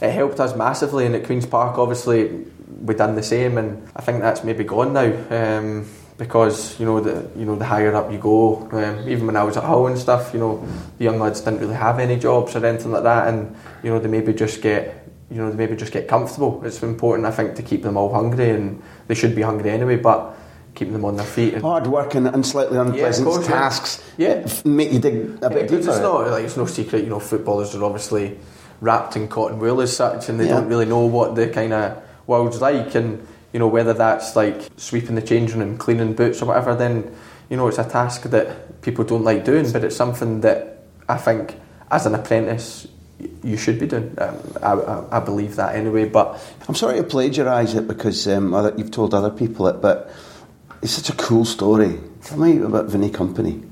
[0.02, 1.06] it helped us massively.
[1.06, 2.46] And at Queens Park, obviously,
[2.82, 5.12] we done the same, and I think that's maybe gone now.
[5.30, 5.88] Um,
[6.20, 9.44] because you know the you know the higher up you go, um, even when I
[9.44, 12.56] was at Hull and stuff, you know the young lads didn't really have any jobs
[12.56, 15.76] or anything like that, and you know they maybe just get you know they maybe
[15.76, 16.62] just get comfortable.
[16.66, 19.96] It's important, I think, to keep them all hungry, and they should be hungry anyway,
[19.96, 20.36] but
[20.76, 21.54] keeping them on their feet.
[21.54, 24.48] And, Hard work and, and slightly unpleasant course, tasks Yeah.
[24.66, 25.78] make you dig a bit deeper.
[25.78, 27.04] It's not like it's no secret.
[27.04, 28.38] You know, footballers are obviously
[28.82, 30.56] wrapped in cotton wool as such, and they Yeah.
[30.56, 32.96] don't really know what the kind of world's like.
[32.96, 37.12] And you know, whether that's like sweeping the changing room, cleaning boots or whatever, then
[37.50, 41.18] you know, it's a task that people don't like doing, but it's something that I
[41.18, 41.56] think
[41.90, 42.88] as an apprentice
[43.44, 44.16] you should be doing.
[44.18, 46.08] Um, I, I, I believe that anyway.
[46.08, 50.10] But I'm sorry to plagiarise it because um, other, you've told other people it, but
[50.82, 52.00] it's such a cool story.
[52.24, 53.70] Tell me about Vinnie Kompany.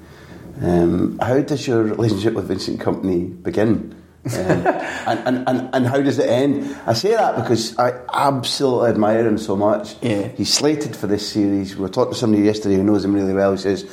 [0.61, 3.95] Um, how does your relationship with Vincent Kompany begin?
[4.25, 6.75] Um, and, and, and, and how does it end?
[6.85, 9.95] I say that because I absolutely admire him so much.
[10.01, 10.29] Yeah.
[10.29, 11.75] He's slated for this series.
[11.75, 13.51] We were talking to somebody yesterday who knows him really well.
[13.51, 13.83] He says,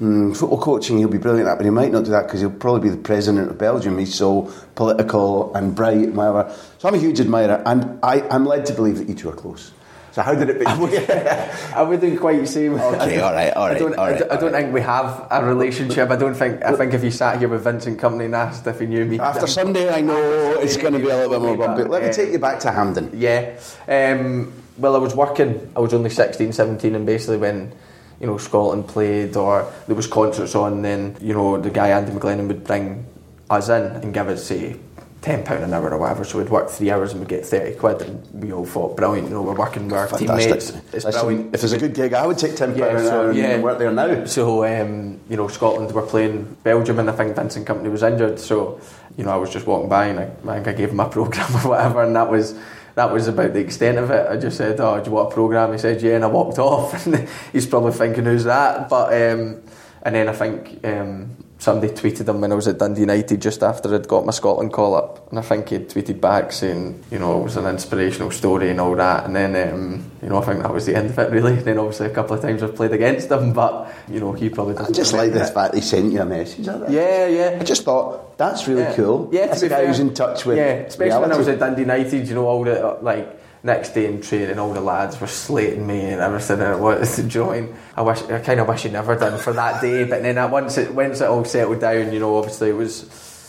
[0.00, 2.50] mm, football coaching, he'll be brilliant at, but he might not do that because he'll
[2.50, 3.98] probably be the president of Belgium.
[3.98, 6.52] He's so political and bright and whatever.
[6.78, 9.36] So I'm a huge admirer, and I, I'm led to believe that you two are
[9.36, 9.72] close.
[10.16, 11.04] So how did it begin?
[11.74, 12.70] I wouldn't quite say.
[12.70, 13.76] Okay, all right, all right.
[13.76, 16.08] I don't, all I don't, I don't all think we have a relationship.
[16.08, 16.64] I don't think.
[16.64, 19.18] I think if you sat here with Vincent Kompany and asked if he knew me
[19.18, 21.82] After Sunday, I know it's going to be a little bit more bumpy.
[21.84, 23.10] Let me take you back to Hampden.
[23.12, 23.60] Yeah.
[23.86, 25.70] Um, well, I was working.
[25.76, 27.74] I was only 16, 17, and basically when
[28.18, 32.12] you know Scotland played or there was concerts on, then you know the guy Andy
[32.12, 33.04] McGlennon would bring
[33.50, 34.80] us in and give us say
[35.26, 36.22] ten pound an hour or whatever.
[36.24, 39.28] So we'd work three hours and we'd get thirty quid, and we all thought brilliant.
[39.28, 40.70] You know, we're working with our teammates.
[40.70, 41.54] It's Listen, brilliant.
[41.54, 43.38] if there's a good gig, I would take ten Yeah, pounds an so, hour and
[43.38, 43.60] yeah.
[43.60, 44.24] work there now.
[44.26, 48.38] So um, you know, Scotland were playing Belgium, and I think Vincent Kompany was injured.
[48.38, 48.80] So
[49.16, 51.08] you know, I was just walking by, and I, I think I gave him a
[51.16, 52.56] program or whatever, and that was
[52.94, 54.28] that was about the extent of it.
[54.30, 56.58] I just said, "Oh, do you want a program?" He said, "Yeah," and I walked
[56.70, 57.04] off.
[57.04, 59.60] And he's probably thinking, "Who's that?" But um,
[60.04, 63.60] and then I think um, somebody tweeted him when I was at Dundee United just
[63.60, 67.18] after I'd got my Scotland call up, and I think he'd tweeted back saying, you
[67.18, 69.26] know, it was an inspirational story and all that.
[69.26, 71.54] And then, um, you know, I think that was the end of it really.
[71.54, 74.48] And Then obviously a couple of times I've played against him, but you know, he
[74.48, 75.48] probably I just like it.
[75.50, 76.66] fact he sent you a message.
[76.66, 77.58] Yeah, yeah.
[77.60, 78.94] I just thought that's really yeah.
[78.94, 79.28] cool.
[79.32, 81.48] Yeah, to that's be a guy who's in touch with Yeah, especially when I was
[81.48, 83.26] at Dundee United, you know, all the uh, like
[83.66, 86.60] next day in training, all the lads were slating me and everything.
[86.60, 87.68] And it was, know what I?
[87.96, 90.04] I wish, I kind of wish you never done for that day.
[90.04, 93.02] But then uh, once it once it all settled down, you know, obviously it was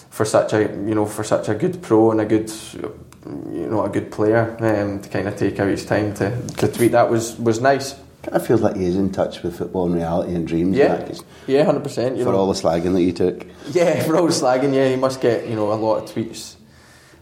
[0.10, 3.86] for such a you know for such a good pro and a good you know
[3.86, 7.10] a good player um, to kind of take out his time to, to tweet that
[7.10, 7.94] was was nice.
[8.24, 10.76] kind of feels like he is in touch with football and reality and dreams.
[10.76, 12.20] Yeah, and yeah, hundred percent.
[12.20, 13.46] for all the slagging that you took.
[13.72, 16.57] Yeah, for all the slagging, yeah, he must get you know a lot of tweets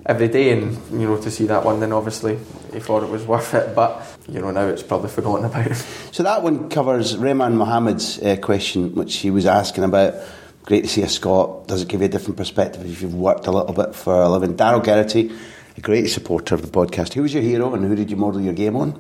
[0.06, 2.38] every day, and you know to see that one, then obviously
[2.74, 3.76] he thought it was worth it.
[3.76, 5.72] But you know now it's probably forgotten about.
[6.16, 10.16] So that one covers Rehman Mohammed's uh, question, which he was asking about.
[10.64, 11.68] Great to see a Scot.
[11.68, 14.30] Does it give you a different perspective if you've worked a little bit for a
[14.30, 14.56] living?
[14.56, 15.36] Daryl Geraghty,
[15.78, 17.14] a great supporter of the podcast.
[17.14, 19.00] Who was your hero and who did you model your game on?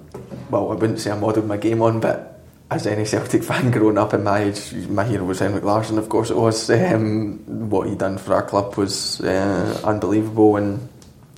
[0.50, 2.39] well, I wouldn't say I modelled my game on, but
[2.72, 5.98] as any Celtic fan growing up in my age, my hero was Henrik Larsson.
[5.98, 6.70] Of course, it was.
[6.70, 10.88] Um, what he'd done for our club was uh, unbelievable, and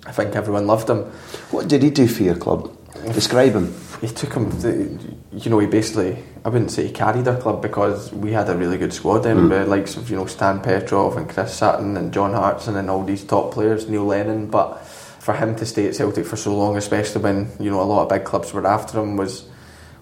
[0.08, 1.04] I think everyone loved him.
[1.52, 2.74] What did he do for your club?
[3.14, 3.76] Describe him.
[4.02, 4.60] he took him.
[4.62, 4.98] To,
[5.34, 6.24] you know, he basically.
[6.46, 9.38] I wouldn't say he carried our club because we had a really good squad then,
[9.38, 9.50] mm.
[9.50, 13.04] the likes of you know Stan Petrov and Chris Sutton and John Hartson and all
[13.04, 14.48] these top players, Neil Lennon.
[14.50, 17.84] But for him to stay at Celtic for so long, especially when you know a
[17.84, 19.46] lot of big clubs were after him, was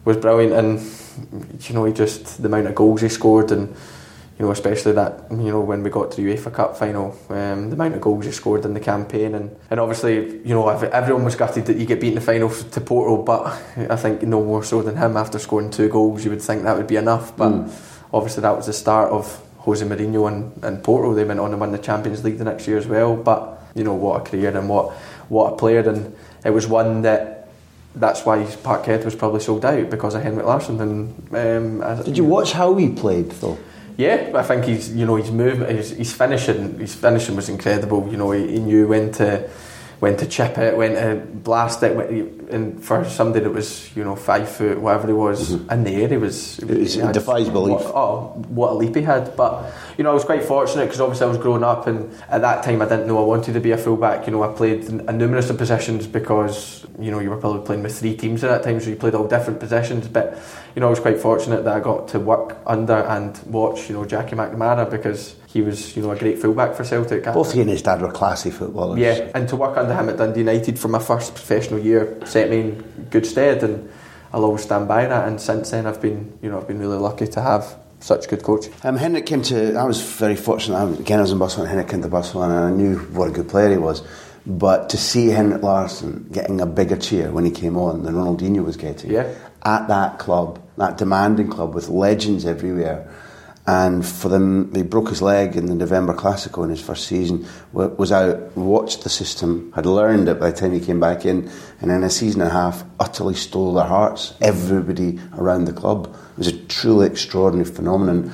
[0.04, 0.54] was brilliant.
[0.54, 3.76] And you know, he just the amount of goals he scored and.
[4.38, 7.70] You know, especially that you know when we got to the UEFA Cup final, um,
[7.70, 11.24] the amount of goals you scored in the campaign, and, and obviously you know everyone
[11.24, 13.46] was gutted that you get beat in the final to Porto, but
[13.78, 16.76] I think no more so than him after scoring two goals, you would think that
[16.76, 17.38] would be enough.
[17.38, 17.70] But
[18.12, 21.14] obviously that was the start of Jose Mourinho and, and Porto.
[21.14, 23.16] They went on to win the Champions League the next year as well.
[23.16, 24.92] But you know what a career and what
[25.30, 27.48] what a player, and it was one that
[27.96, 30.82] that's why Parkhead was probably sold out because of Henrik Larsson.
[30.82, 33.58] And um, Did you watch how he played though?
[33.98, 38.08] Yeah, I think he's you know his movement, his, his finishing, his finishing was incredible.
[38.10, 39.50] You know, he, he knew when to
[40.00, 43.96] when to chip it, when to blast it, when he- and for somebody that was
[43.96, 45.72] you know five foot, whatever he was mm-hmm.
[45.72, 46.60] in the air, he was.
[46.60, 47.80] It was- he it defies belief.
[47.80, 49.36] What, oh, what a leap he had!
[49.36, 52.42] But you know, I was quite fortunate because obviously I was growing up, and at
[52.42, 54.28] that time I didn't know I wanted to be a fullback.
[54.28, 57.66] You know, I played in, in numerous of positions because you know you were probably
[57.66, 60.08] playing with three teams at that time, so you played all different positions.
[60.08, 60.38] But
[60.76, 63.96] you know, I was quite fortunate that I got to work under and watch, you
[63.96, 67.24] know, Jackie McNamara because he was, you know, a great fullback for Celtic.
[67.24, 69.00] Both he and his dad were classy footballers.
[69.00, 72.50] Yeah, and to work under him at Dundee United for my first professional year set
[72.50, 73.90] me in good stead, and
[74.34, 75.28] I'll always stand by that.
[75.30, 78.30] And since then, I've been, you know, I've been really lucky to have such a
[78.30, 78.66] good coach.
[78.84, 79.76] Um, Henrik came to.
[79.76, 80.76] I was very fortunate.
[80.78, 81.70] I, again, I was in Barcelona.
[81.70, 84.04] Henrik came to Barcelona, and I knew what a good player he was.
[84.46, 88.64] But to see Henrik Larsson getting a bigger cheer when he came on than Ronaldinho
[88.64, 89.34] was getting Yeah.
[89.64, 93.10] at that club, that demanding club with legends everywhere.
[93.68, 97.48] And for them, he broke his leg in the November Classico in his first season.
[97.74, 101.50] Was out, watched the system, had learned it by the time he came back in,
[101.82, 104.36] and in a season and a half, utterly stole their hearts.
[104.40, 108.32] Everybody around the club it was a truly extraordinary phenomenon.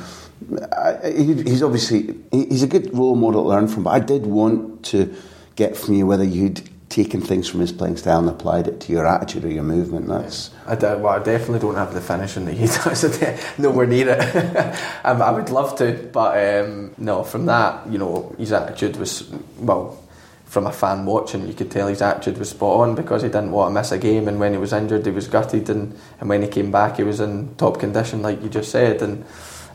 [1.05, 3.83] He's obviously he- he's a good role model to learn from.
[3.83, 5.13] But I did want to
[5.55, 8.91] get from you whether you'd taken things from his playing style and applied it to
[8.91, 10.07] your attitude or your movement.
[10.07, 13.57] That's I, well, I definitely don't have the finishing that he does.
[13.57, 14.19] Nowhere near it.
[15.05, 17.23] um, I would love to, but um, no.
[17.23, 19.97] From that, you know, his attitude was well.
[20.45, 23.51] From a fan watching, you could tell his attitude was spot on because he didn't
[23.51, 24.27] want to miss a game.
[24.27, 27.03] And when he was injured, he was gutted, and, and when he came back, he
[27.03, 29.01] was in top condition, like you just said.
[29.01, 29.23] And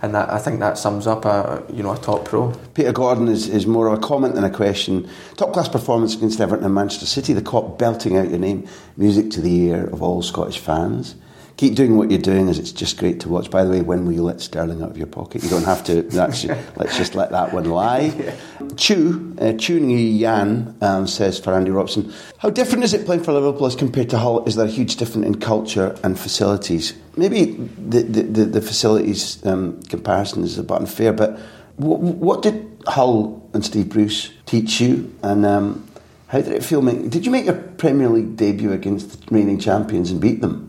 [0.03, 2.53] and that I think that sums up a you know a top pro.
[2.75, 5.09] Peter Gordon is, is more of a comment than a question.
[5.37, 7.33] Top class performance against Everton and Manchester City.
[7.33, 11.15] The Kop belting out your name, music to the ear of all Scottish fans.
[11.57, 13.51] Keep doing what you're doing, as it's just great to watch.
[13.51, 15.43] By the way, when will you let Sterling out of your pocket?
[15.43, 16.03] You don't have to.
[16.03, 16.45] That's,
[16.77, 18.35] let's just let that one lie.
[18.77, 23.33] Chu, uh, Chu Yan um, says for Andy Robson, how different is it playing for
[23.33, 24.45] Liverpool as compared to Hull?
[24.45, 26.93] Is there a huge difference in culture and facilities?
[27.17, 31.39] Maybe the the, the, the facilities um, comparison is a bit unfair, but
[31.77, 35.15] what, what did Hull and Steve Bruce teach you?
[35.23, 35.89] And um,
[36.27, 36.83] how did it feel?
[36.83, 40.66] Make, did you make your Premier League debut against the reigning champions and beat them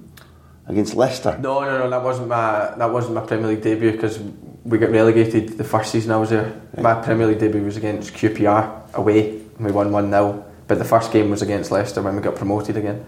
[0.67, 1.37] against Leicester?
[1.39, 1.89] No, no, no.
[1.89, 4.19] That wasn't my that wasn't my Premier League debut because
[4.63, 6.53] we got relegated the first season I was there.
[6.77, 10.85] My Premier League debut was against QPR away, and we won one 0 But the
[10.85, 13.05] first game was against Leicester when we got promoted again.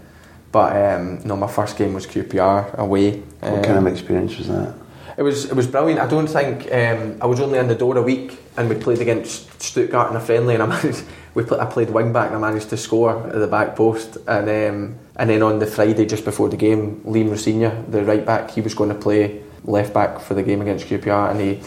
[0.51, 3.19] But um, no, my first game was QPR away.
[3.41, 4.73] What Um, kind of experience was that?
[5.19, 5.99] It was it was brilliant.
[5.99, 9.01] I don't think um, I was only in the door a week, and we played
[9.01, 11.03] against Stuttgart in a friendly, and I managed.
[11.33, 14.15] We pl- I played wing back, and I managed to score at the back post,
[14.27, 18.25] and um, and then on the Friday just before the game, Liam Rosenior, the right
[18.25, 21.59] back, he was going to play left back for the game against QPR, and he.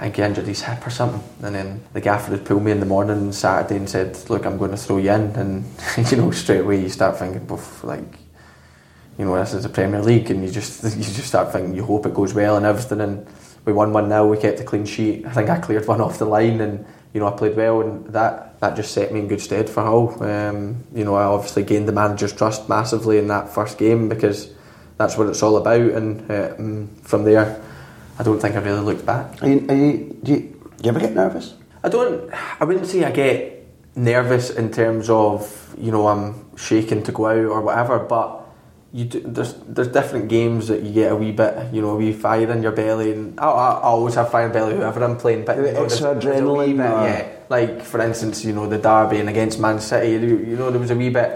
[0.00, 2.70] I think he injured his hip or something, and then the gaffer had pulled me
[2.70, 5.64] in the morning Saturday and said, "Look, I'm going to throw you in," and
[6.10, 8.27] you know straight away you start thinking, "Oof, like
[9.18, 11.84] you know, this is the Premier League, and you just you just start thinking you
[11.84, 13.00] hope it goes well and everything.
[13.00, 13.26] And
[13.64, 14.26] we won one now.
[14.26, 15.26] We kept a clean sheet.
[15.26, 18.06] I think I cleared one off the line, and you know I played well, and
[18.12, 20.22] that that just set me in good stead for Hull.
[20.22, 24.52] Um, you know, I obviously gained the manager's trust massively in that first game because
[24.96, 25.80] that's what it's all about.
[25.80, 27.60] And uh, mm, from there,
[28.18, 29.42] I don't think I really looked back.
[29.42, 31.54] Are you, are you, do, you, do you ever get nervous?
[31.82, 32.32] I don't.
[32.60, 33.66] I wouldn't say I get
[33.96, 38.47] nervous in terms of you know I'm shaking to go out or whatever, but
[38.98, 41.96] you do, there's there's different games that you get a wee bit you know a
[42.02, 45.02] wee fire in your belly, and I, I, I always have fire in belly whoever
[45.04, 45.44] I'm playing.
[45.44, 47.28] But there's- Extra adrenaline, bit, uh, yeah.
[47.48, 50.80] Like for instance, you know the derby and against Man City, you, you know there
[50.80, 51.32] was a wee bit.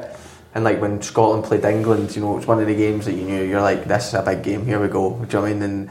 [0.54, 3.24] And like when Scotland played England, you know, it's one of the games that you
[3.24, 4.66] knew you're like, this is a big game.
[4.66, 5.04] Here we go.
[5.10, 5.62] Do you know what I mean?
[5.62, 5.90] And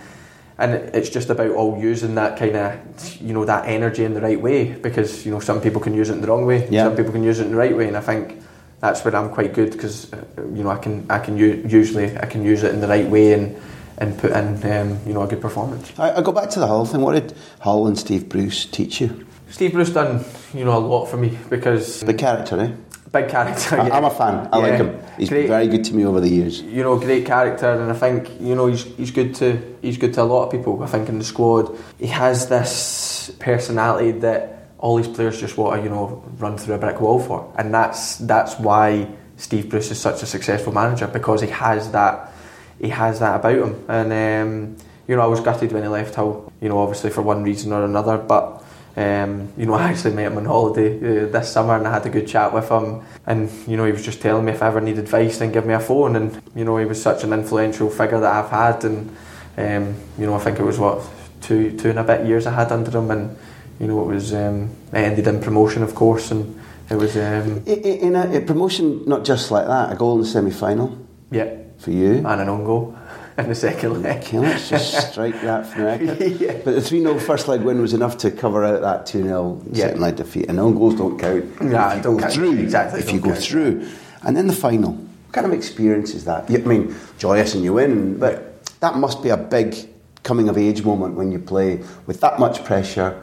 [0.60, 4.22] and it's just about all using that kind of you know that energy in the
[4.22, 6.84] right way because you know some people can use it in the wrong way Yeah.
[6.84, 8.44] some people can use it in the right way and I think
[8.82, 10.12] that's where I'm quite good because
[10.56, 13.08] you know I can I can u- usually I can use it in the right
[13.08, 13.56] way and
[13.98, 16.68] and put in um, you know a good performance I, I go back to the
[16.68, 17.02] Hull thing.
[17.02, 19.26] What did Hull and Steve Bruce teach you?
[19.50, 20.24] Steve Bruce done
[20.54, 22.72] you know a lot for me because The character, eh?
[23.12, 23.98] big character I, yeah.
[23.98, 24.48] I'm a fan.
[24.54, 24.98] I like him.
[25.18, 25.42] He's Great.
[25.42, 26.62] been very good to me over the years.
[26.62, 30.14] you know, great character, and I think you know he's he's good to he's good
[30.16, 30.82] to a lot of people.
[30.82, 35.78] I think in the squad he has this personality that all these players just want
[35.78, 39.08] to you know run through a brick wall for, and that's that's why
[39.38, 42.34] Steve Bruce is such a successful manager because he has that
[42.80, 43.86] he has that about him.
[43.88, 44.78] And um,
[45.08, 46.52] you know, I was gutted when he left Hull.
[46.60, 48.66] You know, obviously for one reason or another, but.
[48.94, 52.06] Um, you know, I actually met him on holiday uh, this summer and I had
[52.06, 53.02] a good chat with him.
[53.26, 55.66] And, you know, he was just telling me if I ever need advice, then give
[55.66, 56.18] me a phone.
[56.18, 58.84] And, you know, he was such an influential figure that I've had.
[58.84, 59.16] And,
[59.56, 61.08] um, you know, I think it was what,
[61.40, 63.10] two, two and a bit years I had under him.
[63.12, 63.38] And,
[63.82, 66.30] you know, it was, um, it ended in promotion, of course.
[66.32, 66.60] And
[66.90, 70.28] it was, um, In a, a promotion, not just like that, a goal in the
[70.28, 70.98] semi final
[71.32, 72.18] yeah, for you.
[72.18, 72.96] and an own goal
[73.40, 74.18] in the second leg.
[74.24, 76.22] Okay, let's just strike that from the record.
[76.40, 76.54] Yeah.
[76.64, 79.62] But the 3 0 first leg win was enough to cover out that 2 0
[79.72, 79.86] Yeah.
[79.88, 80.46] second leg defeat.
[80.48, 81.46] And own goals don't count.
[81.62, 82.34] Yeah, if you don't go count.
[82.34, 82.60] through.
[82.60, 83.40] Exactly, If you go count.
[83.42, 83.88] through.
[84.24, 84.92] And then the final.
[84.92, 86.52] What kind of experience is that?
[86.52, 89.76] I mean, joyous and you win, but that must be a big
[90.24, 93.20] coming of age moment when you play with that much pressure.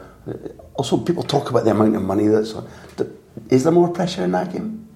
[0.75, 2.53] Also, people talk about the amount of money that's.
[2.53, 2.67] On.
[3.49, 4.87] Is there more pressure in that game?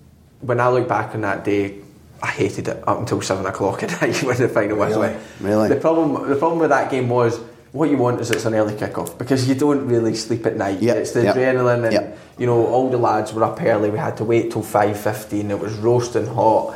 [0.42, 1.80] When I look back on that day,
[2.22, 5.02] I hated it up until seven o'clock at night when the final whistle.
[5.02, 5.18] Really?
[5.42, 5.70] Really?
[5.70, 7.40] The problem, the problem with that game was
[7.74, 10.82] what you want is it's an early kick-off because you don't really sleep at night.
[10.82, 12.18] Yep, It's the yep, adrenaline, and yep.
[12.38, 13.90] you know all the lads were up early.
[13.90, 15.52] We had to wait till five fifteen.
[15.52, 16.76] It was roasting hot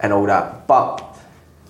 [0.00, 0.66] and all that.
[0.66, 1.15] But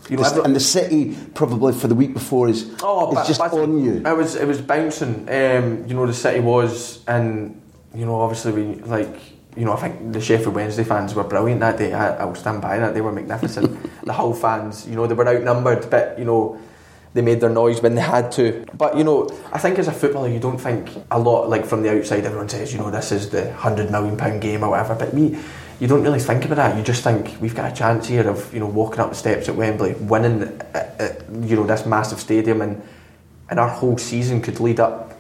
[0.09, 3.27] you know, The- and the city probably for the week before is Oh, is but-
[3.27, 4.03] just but on you.
[4.05, 5.29] It was it was bouncing.
[5.29, 7.61] Um, you know, the city was, and
[7.95, 9.15] you know, obviously we like.
[9.59, 11.95] You know, I think the Sheffield Wednesday fans were brilliant that day.
[11.95, 12.93] I, I will stand by that.
[12.93, 13.75] They were magnificent.
[14.05, 16.59] the Hull fans, you know, they were outnumbered, but you know,
[17.15, 18.67] they made their noise when they had to.
[18.77, 21.49] But you know, I think as a footballer, you don't think a lot.
[21.49, 24.63] Like from the outside, everyone says, you know, this is the hundred million pound game
[24.63, 24.95] or whatever.
[24.95, 25.39] But me,
[25.79, 26.77] you don't really think about that.
[26.77, 29.49] You just think we've got a chance here of you know walking up the steps
[29.49, 30.43] at Wembley, winning,
[30.75, 31.09] uh, uh,
[31.43, 32.83] you know, this massive stadium, and
[33.51, 35.19] and our whole season could lead up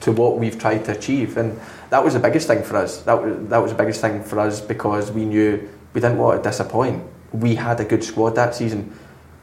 [0.00, 1.36] to what we've tried to achieve.
[1.36, 1.58] And
[1.90, 3.02] that was the biggest thing for us.
[3.02, 6.42] That was, that was the biggest thing for us because we knew we didn't want
[6.42, 7.04] to disappoint.
[7.32, 8.96] We had a good squad that season.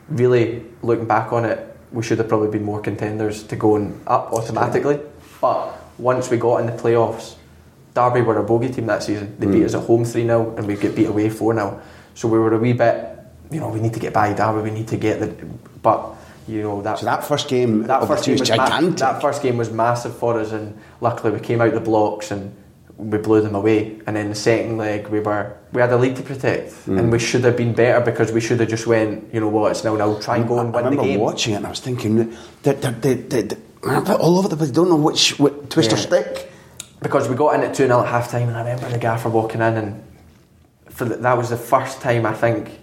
[0.10, 4.34] Really, looking back on it, we should have probably been more contenders to going up
[4.34, 5.00] automatically.
[5.40, 7.36] But once we got in the playoffs,
[8.00, 9.36] Derby were a bogey team that season.
[9.40, 11.82] They beat us at home 3 0 and we get beat away 4 0.
[12.16, 12.96] So we were a wee bit,
[13.52, 15.28] you know, we need to get by Derby, we need to get the.
[15.82, 16.00] But,
[16.48, 19.58] you know, that So that first game that first game was ma- that first game
[19.58, 22.52] was massive for us, and luckily we came out the blocks and
[22.98, 23.80] we blew them away.
[24.08, 27.00] And then the second leg, we were we had a lead to protect, Mm.
[27.00, 29.72] and we should have been better because we should have just went, you know what,
[29.72, 31.20] it's now now try and go and I win the remember game.
[31.20, 32.30] watching it and I was thinking that
[32.64, 33.56] they, they, they, they,
[34.06, 34.72] they're all over the place.
[34.72, 36.52] Don't know which, which twist or stick.
[37.02, 39.30] Because we got in at 2 0 at half time, and I remember the gaffer
[39.30, 40.04] walking in, and
[40.90, 42.80] for the, that was the first time I think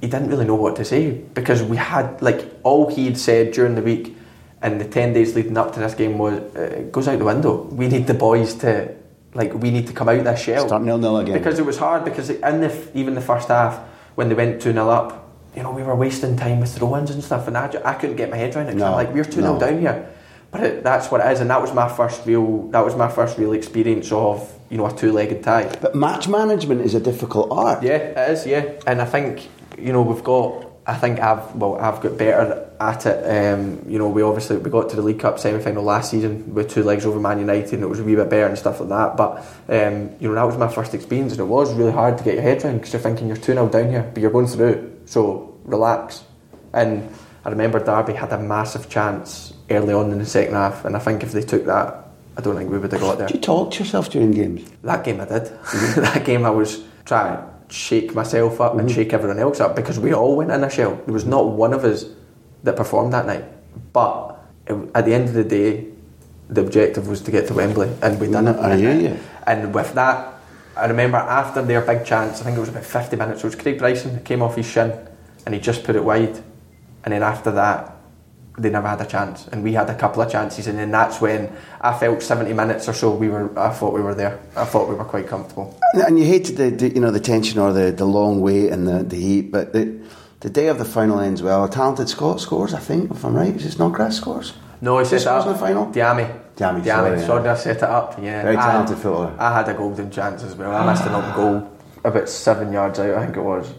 [0.00, 3.74] he didn't really know what to say because we had, like, all he'd said during
[3.74, 4.16] the week
[4.60, 7.24] and the 10 days leading up to this game was uh, it goes out the
[7.24, 7.62] window.
[7.64, 8.94] We need the boys to,
[9.34, 10.66] like, we need to come out of this shell.
[10.66, 11.38] Start nil-nil again.
[11.38, 13.78] Because it was hard, because in the, even the first half,
[14.14, 17.10] when they went 2 0 up, you know, we were wasting time with throw ins
[17.10, 18.76] and stuff, and I, I couldn't get my head around it.
[18.76, 19.60] No, I'm like, we're 2 0 no.
[19.60, 20.10] down here.
[20.54, 22.68] But it, that's what it is, and that was my first real.
[22.68, 25.66] That was my first real experience of you know a two-legged tie.
[25.80, 27.82] But match management is a difficult art.
[27.82, 28.46] Yeah, it is.
[28.46, 30.70] Yeah, and I think you know we've got.
[30.86, 33.18] I think I've well I've got better at it.
[33.24, 36.70] Um, you know, we obviously we got to the League Cup semi-final last season with
[36.70, 38.90] two legs over Man United, and it was a wee bit better and stuff like
[38.90, 39.16] that.
[39.16, 39.38] But
[39.68, 42.34] um, you know that was my first experience, and it was really hard to get
[42.34, 45.00] your head around because you're thinking you're two 0 down here, but you're going through.
[45.06, 46.22] So relax.
[46.72, 47.12] And
[47.44, 50.98] I remember Derby had a massive chance early on in the second half, and I
[50.98, 52.04] think if they took that,
[52.36, 53.28] I don't think we would have got there.
[53.28, 54.68] Do you talk to yourself during games?
[54.82, 55.44] That game I did.
[55.44, 56.00] Mm-hmm.
[56.02, 58.94] that game I was trying to shake myself up and mm-hmm.
[58.94, 61.00] shake everyone else up because we all went in a shell.
[61.04, 62.06] There was not one of us
[62.64, 63.44] that performed that night.
[63.92, 65.86] But it, at the end of the day,
[66.48, 68.56] the objective was to get to Wembley, and we done it.
[68.56, 69.18] I hear you.
[69.46, 70.34] And with that,
[70.76, 73.54] I remember after their big chance, I think it was about 50 minutes, it was
[73.54, 74.92] Craig Bryson that came off his shin
[75.46, 76.42] and he just put it wide.
[77.04, 77.93] And then after that,
[78.56, 81.20] they never had a chance, and we had a couple of chances, and then that's
[81.20, 81.50] when
[81.80, 83.10] I felt 70 minutes or so.
[83.14, 84.38] We were, I thought we were there.
[84.56, 85.78] I thought we were quite comfortable.
[85.94, 88.86] And you hated the, the you know the tension or the, the long wait and
[88.86, 89.98] the, the heat, but the,
[90.40, 91.64] the day of the final ends well.
[91.64, 93.54] A talented Scot scores, I think, if I'm right.
[93.56, 94.52] Is it Snodgrass scores?
[94.80, 95.86] No, he set it scores in the final?
[95.86, 96.40] Diamé.
[96.54, 97.24] Diamé, sorry, yeah.
[97.24, 98.16] Snodgrass set it up.
[98.22, 99.34] Yeah, Very I- talented footballer.
[99.38, 100.70] I had a golden chance as well.
[100.70, 101.72] I missed an own goal
[102.04, 103.14] about seven yards out.
[103.18, 103.72] I think it was.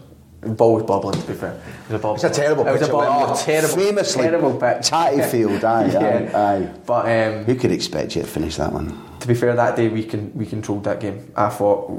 [0.54, 1.20] Ball was bobbling.
[1.20, 2.14] To be fair, it was a.
[2.14, 2.88] It's a terrible It was pitch.
[2.88, 3.32] a bobble.
[3.32, 4.86] Oh, terrible, famously terrible pitch.
[4.88, 6.30] Tatty field, aye, yeah.
[6.34, 6.72] aye, aye.
[6.86, 8.98] But um, Who could expect you to finish that one?
[9.20, 11.30] to be fair, that day we can we controlled that game.
[11.36, 11.90] I thought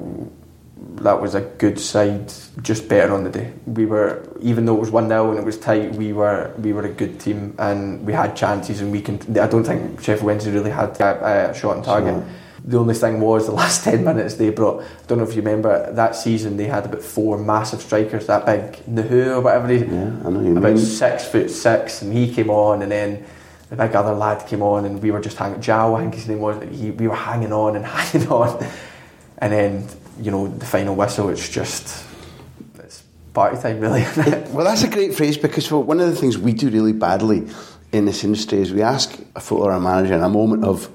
[1.01, 2.31] that was a good side,
[2.61, 3.53] just better on the day.
[3.65, 6.73] We were even though it was one 0 and it was tight, we were we
[6.73, 9.15] were a good team and we had chances and we can.
[9.37, 12.13] I don't think Sheffield Wednesday really had a, a shot on target.
[12.15, 12.25] Sure.
[12.67, 14.83] The only thing was the last ten minutes they brought.
[14.83, 16.57] I don't know if you remember that season.
[16.57, 19.79] They had about four massive strikers, that big Nuhiu or whatever he.
[19.79, 20.77] Yeah, I know you about mean.
[20.77, 23.25] six foot six, and he came on, and then
[23.69, 25.61] the big other lad came on, and we were just hanging.
[25.61, 26.61] João, I think his name was.
[26.77, 28.65] He, we were hanging on and hanging on,
[29.37, 29.87] and then
[30.19, 31.29] you know the final whistle.
[31.29, 32.05] It's just
[32.79, 33.01] it's
[33.33, 34.01] party time, really.
[34.51, 37.47] Well, that's a great phrase because one of the things we do really badly
[37.93, 40.89] in this industry is we ask a footballer or a manager in a moment of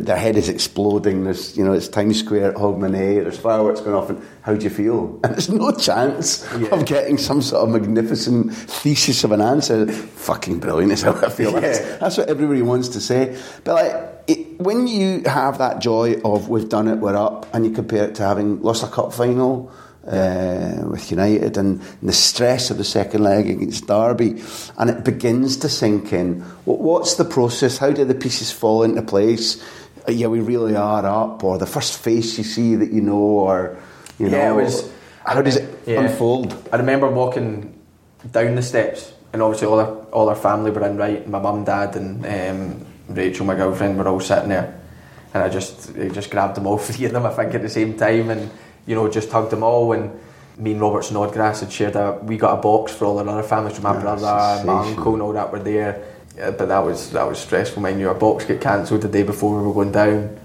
[0.00, 1.24] their head is exploding.
[1.24, 3.22] There's, you know, it's Times Square at Hogmanay.
[3.22, 5.20] There's fireworks going off, and how do you feel?
[5.24, 6.68] And there's no chance Yeah.
[6.68, 9.86] of getting some sort of magnificent thesis of an answer.
[9.90, 11.52] Fucking brilliant is how I feel.
[11.52, 11.96] That's, Yeah.
[11.98, 13.36] that's what everybody wants to say.
[13.64, 17.64] But like, it, when you have that joy of we've done it, we're up, and
[17.64, 19.70] you compare it to having lost a cup final
[20.06, 24.42] uh, with United and, and the stress of the second leg against Derby,
[24.76, 26.40] and it begins to sink in.
[26.66, 27.78] What, what's the process?
[27.78, 29.62] How do the pieces fall into place?
[30.06, 33.16] Uh, yeah, we really are up, or the first face you see that you know,
[33.16, 33.76] or
[34.18, 34.90] you Yeah, know, it was-
[35.24, 36.00] how does it Yeah.
[36.00, 36.54] unfold?
[36.72, 37.72] I remember walking
[38.30, 41.28] down the steps, and obviously all our all our family were in right.
[41.28, 42.76] My mum, dad, and um,
[43.08, 44.74] Rachel, my girlfriend, were all sitting there,
[45.32, 47.68] and I just I just grabbed them all, three of them, I think, at the
[47.70, 48.50] same time, and
[48.86, 49.92] you know just hugged them all.
[49.92, 50.10] And
[50.58, 53.42] me and Robert Snodgrass had shared a we got a box for all our other
[53.42, 53.80] families.
[53.80, 55.96] My Yeah, brother, my uncle, and all that were there.
[56.36, 57.80] Yeah, but that was that was stressful.
[57.80, 60.36] Mind you, our box got cancelled the day before we were going down.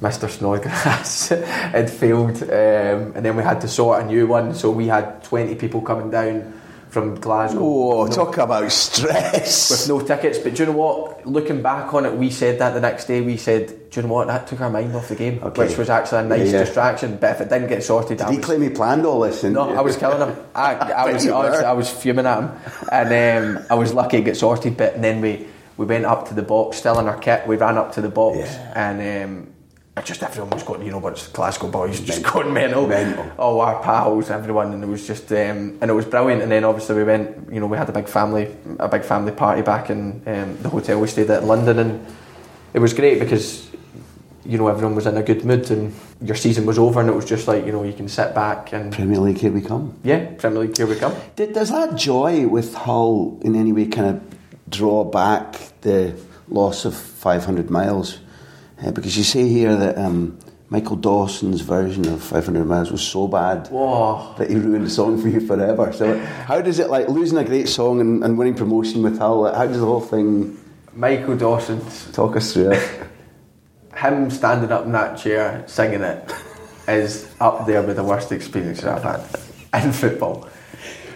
[0.00, 0.28] Mr.
[0.28, 4.54] Snodgrass had failed, um, and then we had to sort a new one.
[4.54, 6.55] So we had 20 people coming down
[6.96, 7.60] from Glasgow.
[7.60, 9.70] Oh, no- talk about stress!
[9.70, 10.38] with no tickets.
[10.38, 11.26] But do you know what?
[11.26, 13.20] Looking back on it, we said that the next day.
[13.20, 14.28] We said, "Do you know what?
[14.28, 15.66] That took our mind off the game, Okay.
[15.66, 16.64] which was actually a nice Yeah, yeah.
[16.64, 19.20] distraction." But if it didn't get sorted, I Did he was, claim he planned all
[19.20, 19.44] this?
[19.44, 20.34] And no, I was killing him.
[20.54, 21.64] I, I was, honestly.
[21.66, 22.50] I was fuming at him,
[22.90, 24.78] and um, I was lucky it got sorted.
[24.78, 27.46] But then we we went up to the box, still in our kit.
[27.46, 28.72] We ran up to the box, Yeah.
[28.74, 29.55] and um, I
[30.04, 30.84] just everyone was going.
[30.84, 32.86] You know, what's Glasgow boys just going mental.
[32.86, 33.30] Mental.
[33.38, 36.42] All our pals, everyone, and it was just um, and it was brilliant.
[36.42, 37.52] And then obviously we went.
[37.52, 40.68] You know, we had a big family, a big family party back in um, the
[40.68, 42.06] hotel we stayed at in London, and
[42.74, 43.70] it was great because
[44.44, 45.92] you know everyone was in a good mood and
[46.22, 48.72] your season was over and it was just like you know you can sit back
[48.72, 49.98] and Premier League, here we come.
[50.04, 51.14] yeah, Premier League, here we come.
[51.34, 54.22] Did, does that joy with Hull in any way kind of
[54.68, 56.14] draw back the
[56.48, 58.20] loss of 500 miles?
[58.82, 63.26] Uh, because you say here that um, Michael Dawson's version of 500 miles was so
[63.26, 64.34] bad Whoa.
[64.36, 65.92] that he ruined the song for you forever.
[65.92, 69.52] So, how does it like losing a great song and, and winning promotion with Hull?
[69.52, 70.58] How does the whole thing
[70.92, 71.80] Michael Dawson,
[72.12, 73.02] talk us through it?
[73.96, 76.32] him standing up in that chair singing it
[76.86, 80.48] is up there with the worst experiences I've had in football.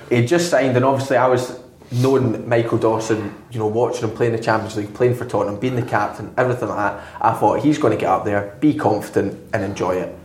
[0.08, 1.59] He just signed, and obviously I was
[1.92, 5.76] knowing Michael Dawson, you know, watching him playing the Champions League, playing for Tottenham, being
[5.76, 7.04] the captain, everything like that.
[7.20, 10.16] I thought he's going to get up there, be confident, and enjoy it.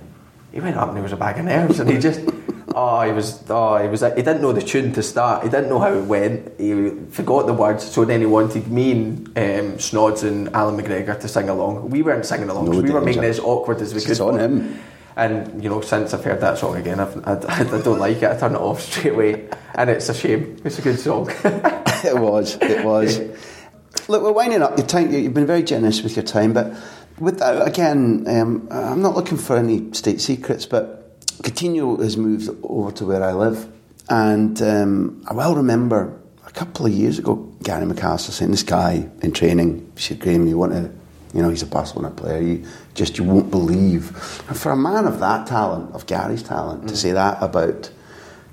[0.51, 2.21] He went up and he was a bag of nerves, and he just.
[2.77, 3.41] Oh, he was.
[3.49, 4.01] Oh, he was.
[4.01, 5.43] He didn't know the tune to start.
[5.43, 6.59] He didn't know how it went.
[6.59, 7.89] He forgot the words.
[7.89, 11.89] So then he wanted me and um, Snods and Allan McGregor to sing along.
[11.89, 12.65] We weren't singing along.
[12.69, 14.19] No we were making it as awkward as we It's could.
[14.19, 14.81] on for him.
[15.15, 18.25] And you know, since I've heard that song again, I've, I, I don't like it.
[18.25, 20.61] I turn it off straight away, and it's a shame.
[20.65, 21.31] It's a good song.
[21.43, 22.57] it was.
[22.61, 23.19] It was.
[24.09, 24.77] Look, we're winding up.
[24.77, 25.13] Your time.
[25.13, 26.75] You've been very generous with your time, but
[27.17, 32.91] without again, um, I'm not looking for any state secrets, but Coutinho has moved over
[32.91, 33.71] to where I live,
[34.09, 39.09] and um, I well remember a couple of years ago, Gary McAllister saying, "This guy
[39.21, 41.04] in training, said Graham, you want to."
[41.35, 42.41] You know, he's a Barcelona player.
[42.41, 44.09] You just you won't believe.
[44.47, 46.97] And for a man of that talent, of Gary's talent, to mm.
[46.97, 47.91] say that about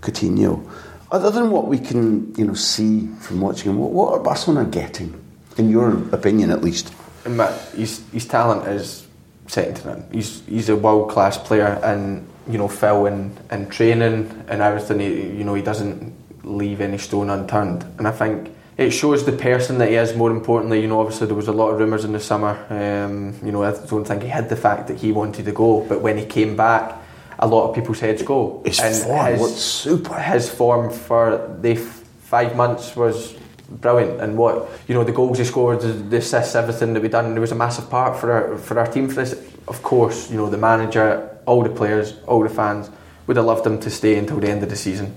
[0.01, 0.69] Coutinho,
[1.13, 4.69] other than what we can, you know, see from watching him, what, what are Barcelona
[4.69, 5.23] getting,
[5.57, 6.93] in your opinion, at least?
[7.25, 9.07] And Matt, his, his talent is
[9.47, 10.05] second to none.
[10.11, 15.01] He's he's a world class player, and you know Phil and, and training and everything.
[15.01, 16.13] He, you know he doesn't
[16.45, 20.15] leave any stone unturned, and I think it shows the person that he is.
[20.17, 22.59] More importantly, you know, obviously there was a lot of rumours in the summer.
[22.71, 25.81] Um, you know, I don't think he hid the fact that he wanted to go,
[25.89, 26.97] but when he came back,
[27.39, 28.63] a lot of people's heads go.
[28.65, 30.19] His form looked super.
[30.21, 33.35] His form for the f- five months was
[33.69, 37.09] brilliant, and what you know, the goals he scored, the, the assists, everything that we
[37.09, 39.33] done, there was a massive part for our for our team for this.
[39.69, 42.91] Of course, you know, the manager, all the players, all the fans
[43.27, 45.15] would have loved him to stay until the end of the season,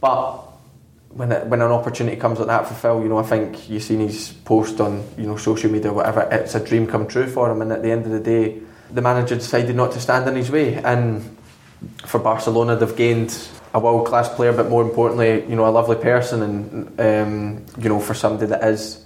[0.00, 0.47] but.
[1.18, 3.82] When, it, when an opportunity comes like that for Phil, you know, I think you've
[3.82, 6.28] seen his post on, you know, social media, or whatever.
[6.30, 8.60] It's a dream come true for him, and at the end of the day,
[8.92, 10.76] the manager decided not to stand in his way.
[10.76, 11.36] And
[12.06, 13.36] for Barcelona, they've gained
[13.74, 17.88] a world class player, but more importantly, you know, a lovely person, and um, you
[17.88, 19.04] know, for somebody that is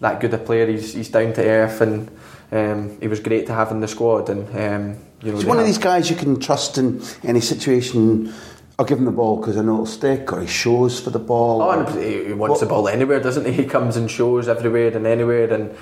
[0.00, 2.10] that good a player, he's, he's down to earth, and
[2.50, 4.28] um, he was great to have in the squad.
[4.28, 8.34] And um, you know, He's one of these guys you can trust in any situation.
[8.82, 11.20] I'll give him the ball because I know it'll stick, or he shows for the
[11.20, 11.62] ball.
[11.62, 13.52] Oh, and he wants the ball anywhere, doesn't he?
[13.52, 15.72] He comes and shows everywhere and anywhere, and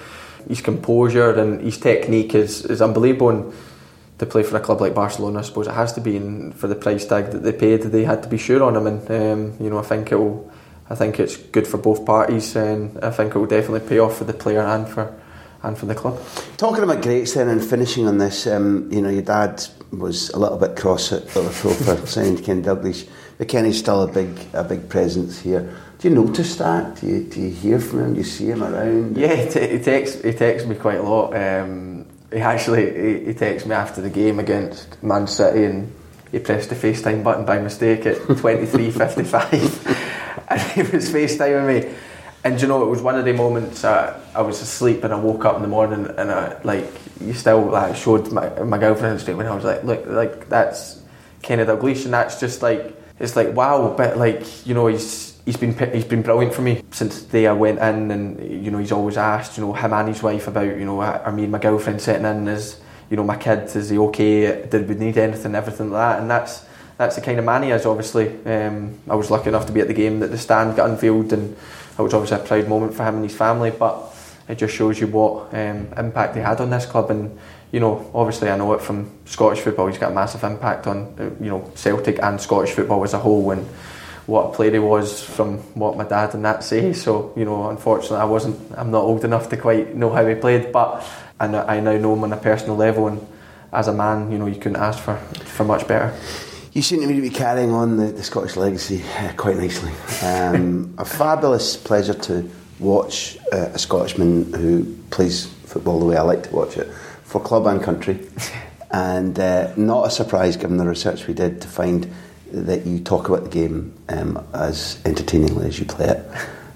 [0.46, 3.30] his composure and his technique is, is unbelievable.
[3.30, 3.54] And
[4.18, 6.18] to play for a club like Barcelona, I suppose it has to be.
[6.18, 8.86] And for the price tag that they paid, they had to be sure on him.
[8.86, 10.52] And um, you know, I think it will.
[10.90, 14.18] I think it's good for both parties, and I think it will definitely pay off
[14.18, 15.18] for the player and for
[15.62, 16.20] and for the club.
[16.58, 20.38] Talking about greats then and finishing on this, um, you know, your dad was a
[20.38, 24.64] little bit cross at Liverpool for signing Kenny Dalglish, but Kenny's still a big a
[24.64, 25.74] big presence here.
[25.98, 27.00] Do you notice that?
[27.00, 28.12] Do you, do you hear from him?
[28.14, 29.18] Do you see him around?
[29.18, 31.34] Yeah, he, t- he texts he texts me quite a lot.
[31.36, 35.92] Um, he actually he, he texts me after the game against Man City, and
[36.32, 40.08] he pressed the FaceTime button by mistake at 23.55
[40.48, 41.94] and he was FaceTiming me.
[42.42, 45.16] And you know, it was one of the moments uh, I was asleep and I
[45.18, 46.90] woke up in the morning and I, like,
[47.20, 51.02] you still like showed my, my girlfriend straight when I was like, look, like, that's
[51.42, 55.56] Kenny Dalglish and that's just like, it's like, wow, but like, you know, he's, he's
[55.56, 58.78] been he's been brilliant for me since the day I went in, and you know
[58.78, 61.52] he's always asked you know him and his wife about you know I, me and
[61.52, 64.66] my girlfriend sitting in is you know my kids is he okay?
[64.66, 65.54] Did we need anything?
[65.54, 66.64] Everything like that and that's
[66.96, 68.28] that's the kind of man he is obviously.
[68.44, 71.32] Um, I was lucky enough to be at the game that the stand got unveiled
[71.32, 71.56] and
[71.98, 74.09] it was obviously a proud moment for him and his family but
[74.50, 77.38] it just shows you what um, impact he had on this club and
[77.72, 81.14] you know obviously I know it from Scottish football he's got a massive impact on
[81.18, 83.66] uh, you know Celtic and Scottish football as a whole and
[84.30, 86.92] what a player he was from what my dad and that say.
[86.92, 88.56] So you know, unfortunately, I wasn't.
[88.76, 91.04] I'm not old enough to quite know how he played, but
[91.38, 93.26] I, I now know him on a personal level, and
[93.72, 96.16] as a man, you know, you couldn't ask for for much better.
[96.72, 99.90] You seem to me to be carrying on the, the Scottish legacy uh, quite nicely.
[100.22, 102.48] Um, a fabulous pleasure to
[102.80, 106.92] watch uh, a Scottishman who plays football the way I like to watch it,
[107.24, 108.18] for club and country.
[108.92, 112.12] And uh, not a surprise given the research we did to find
[112.52, 116.26] that you talk about the game um, as entertainingly as you play it.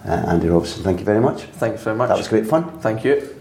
[0.06, 1.42] Uh, Andy Robertson, thank you very much.
[1.42, 2.08] Thanks very much.
[2.08, 2.78] That was great fun.
[2.78, 3.34] Thank you.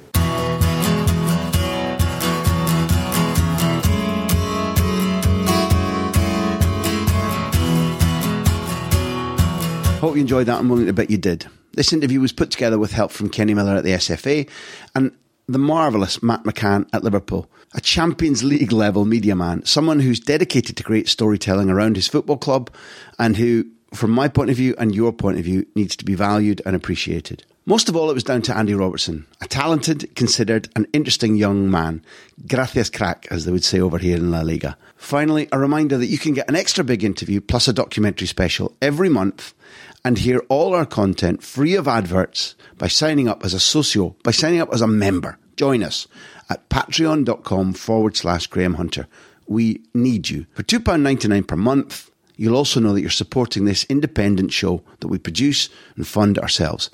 [10.00, 10.60] Hope you enjoyed that.
[10.60, 11.46] I'm willing to bet you did.
[11.74, 14.48] This interview was put together with help from Kenny Miller at the SFA
[14.94, 15.12] and
[15.48, 20.78] the marvellous Matt McCann at Liverpool, a Champions League level media man, someone who's dedicated
[20.78, 22.70] to great storytelling around his football club
[23.18, 26.14] and who, from my point of view and your point of view, needs to be
[26.16, 27.44] valued and appreciated.
[27.66, 31.72] Most of all, it was down to Andy Robertson, a talented, considered, and interesting young
[31.72, 32.04] man.
[32.46, 34.78] Gracias, crack, as they would say over here in La Liga.
[34.98, 38.76] Finally, a reminder that you can get an extra big interview plus a documentary special
[38.82, 39.54] every month
[40.06, 44.32] and hear all our content free of adverts by signing up as a socio, by
[44.32, 45.38] signing up as a member.
[45.56, 46.08] Join us
[46.50, 49.08] at patreon.com forward slash Graham Hunter.
[49.48, 50.46] We need you.
[50.54, 55.20] For £2.99 per month, you'll also know that you're supporting this independent show that we
[55.20, 56.90] produce and fund ourselves.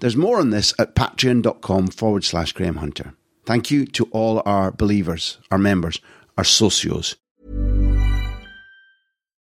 [0.00, 3.14] There's more on this at patreon.com forward slash Graham Hunter.
[3.46, 6.00] Thank you to all our believers, our members,
[6.36, 7.16] our socios.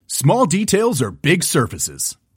[0.07, 2.15] Small details are big surfaces.